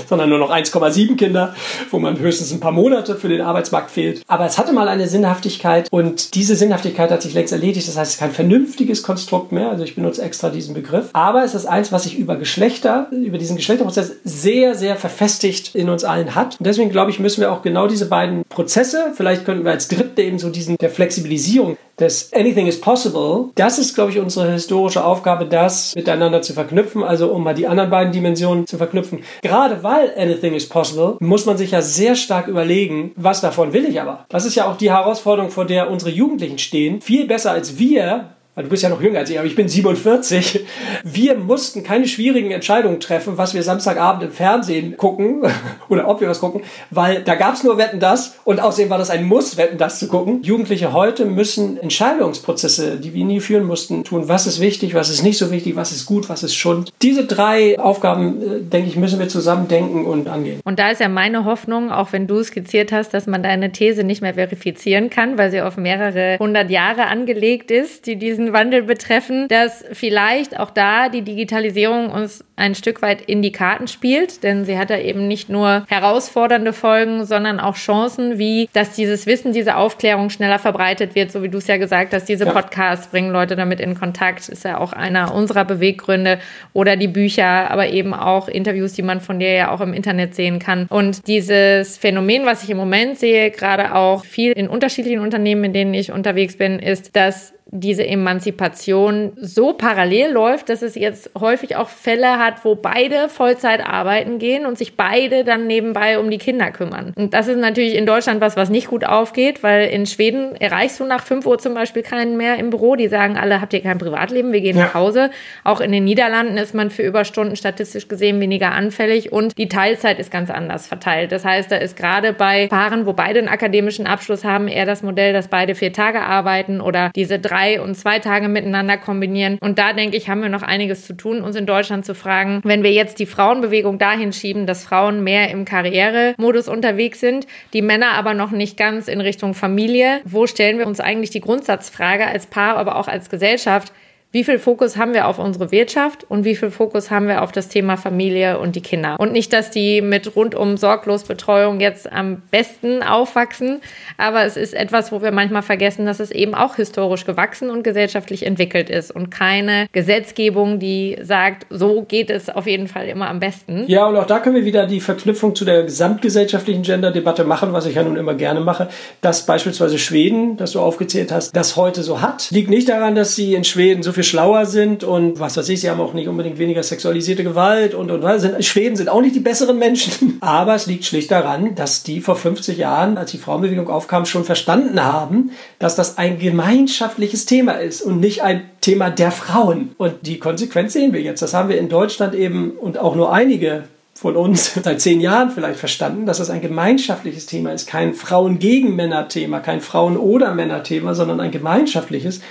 [0.08, 1.56] sondern nur noch 1,7 Kinder,
[1.90, 4.22] wo man höchstens ein paar Monate für den Arbeitsmarkt fehlt.
[4.28, 7.88] Aber es hatte mal eine Sinnhaftigkeit und diese Sinnhaftigkeit hat sich längst erledigt.
[7.88, 9.21] Das heißt, es ist kein vernünftiges Konstrukt
[9.52, 9.70] mehr.
[9.70, 11.10] Also ich benutze extra diesen Begriff.
[11.14, 15.90] Aber es ist eins, was sich über Geschlechter, über diesen Geschlechterprozess sehr, sehr verfestigt in
[15.90, 16.58] uns allen hat.
[16.60, 19.88] Und deswegen glaube ich, müssen wir auch genau diese beiden Prozesse, vielleicht könnten wir als
[19.88, 24.52] dritte eben so diesen der Flexibilisierung des Anything is Possible, das ist, glaube ich, unsere
[24.52, 29.20] historische Aufgabe, das miteinander zu verknüpfen, also um mal die anderen beiden Dimensionen zu verknüpfen.
[29.42, 33.86] Gerade weil Anything is Possible, muss man sich ja sehr stark überlegen, was davon will
[33.86, 34.26] ich aber.
[34.30, 37.02] Das ist ja auch die Herausforderung, vor der unsere Jugendlichen stehen.
[37.02, 40.66] Viel besser als wir du bist ja noch jünger als ich, aber ich bin 47.
[41.04, 45.44] Wir mussten keine schwierigen Entscheidungen treffen, was wir Samstagabend im Fernsehen gucken
[45.90, 48.98] oder ob wir was gucken, weil da gab es nur Wetten das und außerdem war
[48.98, 50.44] das ein Muss, Wetten das zu gucken.
[50.44, 54.28] Jugendliche heute müssen Entscheidungsprozesse, die wir nie führen mussten, tun.
[54.28, 56.92] Was ist wichtig, was ist nicht so wichtig, was ist gut, was ist Schund.
[57.02, 60.60] Diese drei Aufgaben, äh, denke ich, müssen wir zusammen denken und angehen.
[60.66, 64.04] Und da ist ja meine Hoffnung, auch wenn du skizziert hast, dass man deine These
[64.04, 68.84] nicht mehr verifizieren kann, weil sie auf mehrere hundert Jahre angelegt ist, die diesen Wandel
[68.84, 74.44] betreffen, dass vielleicht auch da die Digitalisierung uns ein Stück weit in die Karten spielt,
[74.44, 79.26] denn sie hat da eben nicht nur herausfordernde Folgen, sondern auch Chancen, wie dass dieses
[79.26, 82.52] Wissen, diese Aufklärung schneller verbreitet wird, so wie du es ja gesagt hast, diese.
[82.52, 86.40] Podcasts bringen Leute damit in Kontakt, ist ja auch einer unserer Beweggründe
[86.74, 90.36] oder die Bücher, aber eben auch Interviews, die man von dir ja auch im Internet
[90.36, 90.86] sehen kann.
[90.90, 95.74] Und dieses Phänomen, was ich im Moment sehe, gerade auch viel in unterschiedlichen Unternehmen, in
[95.74, 101.78] denen ich unterwegs bin, ist, dass diese Emanzipation so parallel läuft, dass es jetzt häufig
[101.78, 106.38] auch Fälle hat, wo beide Vollzeit arbeiten gehen und sich beide dann nebenbei um die
[106.38, 107.14] Kinder kümmern.
[107.16, 111.00] Und das ist natürlich in Deutschland was, was nicht gut aufgeht, weil in Schweden erreichst
[111.00, 112.96] du nach 5 Uhr zum Beispiel keinen mehr im Büro.
[112.96, 114.86] Die sagen alle, habt ihr kein Privatleben, wir gehen ja.
[114.86, 115.30] nach Hause.
[115.64, 120.20] Auch in den Niederlanden ist man für Überstunden statistisch gesehen weniger anfällig und die Teilzeit
[120.20, 121.32] ist ganz anders verteilt.
[121.32, 125.04] Das heißt, da ist gerade bei Paaren, wo beide einen akademischen Abschluss haben, eher das
[125.04, 129.58] Modell, dass beide vier Tage arbeiten oder diese drei und zwei Tage miteinander kombinieren.
[129.62, 132.62] Und da denke ich, haben wir noch einiges zu tun, uns in Deutschland zu fragen,
[132.64, 137.82] wenn wir jetzt die Frauenbewegung dahin schieben, dass Frauen mehr im Karrieremodus unterwegs sind, die
[137.82, 142.26] Männer aber noch nicht ganz in Richtung Familie, wo stellen wir uns eigentlich die Grundsatzfrage
[142.26, 143.94] als Paar, aber auch als Gesellschaft,
[144.32, 147.52] wie viel Fokus haben wir auf unsere Wirtschaft und wie viel Fokus haben wir auf
[147.52, 149.18] das Thema Familie und die Kinder.
[149.20, 153.82] Und nicht, dass die mit rundum sorglos Betreuung jetzt am besten aufwachsen,
[154.18, 157.84] aber es ist etwas, wo wir manchmal vergessen, dass es eben auch historisch gewachsen und
[157.84, 163.30] gesellschaftlich entwickelt ist und keine Gesetzgebung, die sagt, so geht es auf jeden Fall immer
[163.30, 163.84] am besten.
[163.88, 167.86] Ja, und auch da können wir wieder die Verknüpfung zu der gesamtgesellschaftlichen Gender-Debatte machen, was
[167.86, 168.88] ich ja nun immer gerne mache,
[169.20, 173.36] dass beispielsweise Schweden, das du aufgezählt hast, das heute so hat, liegt nicht daran, dass
[173.36, 176.14] sie in Schweden so viel viel schlauer sind und was weiß ich, sie haben auch
[176.14, 180.38] nicht unbedingt weniger sexualisierte Gewalt und, und sind, Schweden sind auch nicht die besseren Menschen.
[180.42, 184.44] Aber es liegt schlicht daran, dass die vor 50 Jahren, als die Frauenbewegung aufkam, schon
[184.44, 189.96] verstanden haben, dass das ein gemeinschaftliches Thema ist und nicht ein Thema der Frauen.
[189.98, 191.42] Und die Konsequenz sehen wir jetzt.
[191.42, 195.50] Das haben wir in Deutschland eben und auch nur einige von uns seit zehn Jahren
[195.50, 200.16] vielleicht verstanden, dass das ein gemeinschaftliches Thema ist, kein Frauen gegen Männer Thema, kein Frauen
[200.16, 202.42] oder Männer Thema, sondern ein gemeinschaftliches.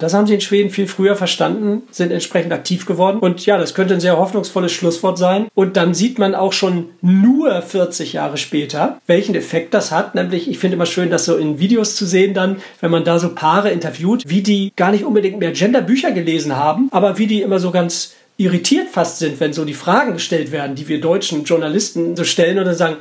[0.00, 3.18] Das haben sie in Schweden viel früher verstanden, sind entsprechend aktiv geworden.
[3.18, 5.48] Und ja, das könnte ein sehr hoffnungsvolles Schlusswort sein.
[5.54, 10.14] Und dann sieht man auch schon nur 40 Jahre später, welchen Effekt das hat.
[10.14, 13.18] Nämlich, ich finde immer schön, das so in Videos zu sehen dann, wenn man da
[13.18, 17.42] so Paare interviewt, wie die gar nicht unbedingt mehr Genderbücher gelesen haben, aber wie die
[17.42, 21.44] immer so ganz irritiert fast sind, wenn so die Fragen gestellt werden, die wir deutschen
[21.44, 22.96] Journalisten so stellen dann sagen,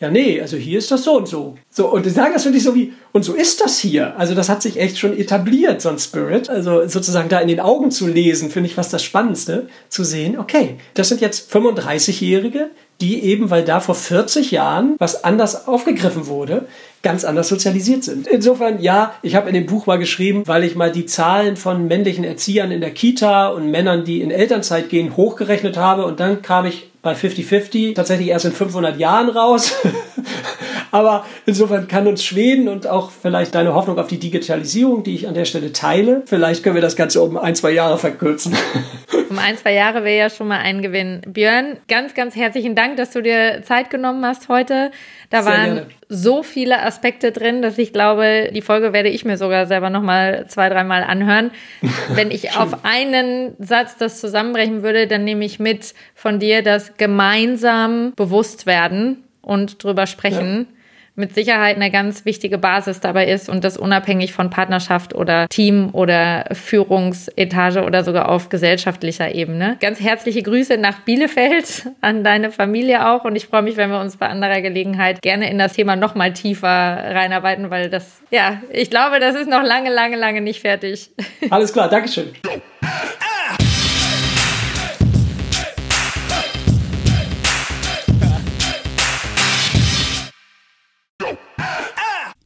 [0.00, 1.56] ja, nee, also hier ist das so und so.
[1.68, 4.18] So, und die sagen das wirklich so wie, und so ist das hier.
[4.18, 6.48] Also das hat sich echt schon etabliert, so ein Spirit.
[6.48, 10.38] Also sozusagen da in den Augen zu lesen, finde ich fast das Spannendste, zu sehen,
[10.38, 12.70] okay, das sind jetzt 35-Jährige,
[13.02, 16.66] die eben, weil da vor 40 Jahren was anders aufgegriffen wurde,
[17.02, 18.26] ganz anders sozialisiert sind.
[18.26, 21.88] Insofern, ja, ich habe in dem Buch mal geschrieben, weil ich mal die Zahlen von
[21.88, 26.40] männlichen Erziehern in der Kita und Männern, die in Elternzeit gehen, hochgerechnet habe und dann
[26.40, 29.74] kam ich bei 50-50 tatsächlich erst in 500 Jahren raus.
[30.90, 35.28] Aber insofern kann uns Schweden und auch vielleicht deine Hoffnung auf die Digitalisierung, die ich
[35.28, 38.56] an der Stelle teile, vielleicht können wir das Ganze um ein, zwei Jahre verkürzen.
[39.30, 41.20] Um ein, zwei Jahre wäre ja schon mal ein Gewinn.
[41.24, 44.90] Björn, ganz, ganz herzlichen Dank, dass du dir Zeit genommen hast heute.
[45.30, 45.86] Da Sehr waren gerne.
[46.08, 50.02] so viele Aspekte drin, dass ich glaube, die Folge werde ich mir sogar selber noch
[50.02, 51.52] mal zwei, dreimal anhören.
[52.08, 56.96] Wenn ich auf einen Satz das zusammenbrechen würde, dann nehme ich mit von dir, dass
[56.96, 60.66] gemeinsam bewusst werden und drüber sprechen.
[60.68, 60.79] Ja
[61.20, 65.90] mit Sicherheit eine ganz wichtige Basis dabei ist und das unabhängig von Partnerschaft oder Team
[65.92, 69.76] oder Führungsetage oder sogar auf gesellschaftlicher Ebene.
[69.80, 74.00] Ganz herzliche Grüße nach Bielefeld an deine Familie auch und ich freue mich, wenn wir
[74.00, 78.62] uns bei anderer Gelegenheit gerne in das Thema noch mal tiefer reinarbeiten, weil das, ja,
[78.72, 81.10] ich glaube, das ist noch lange, lange, lange nicht fertig.
[81.50, 82.30] Alles klar, Dankeschön.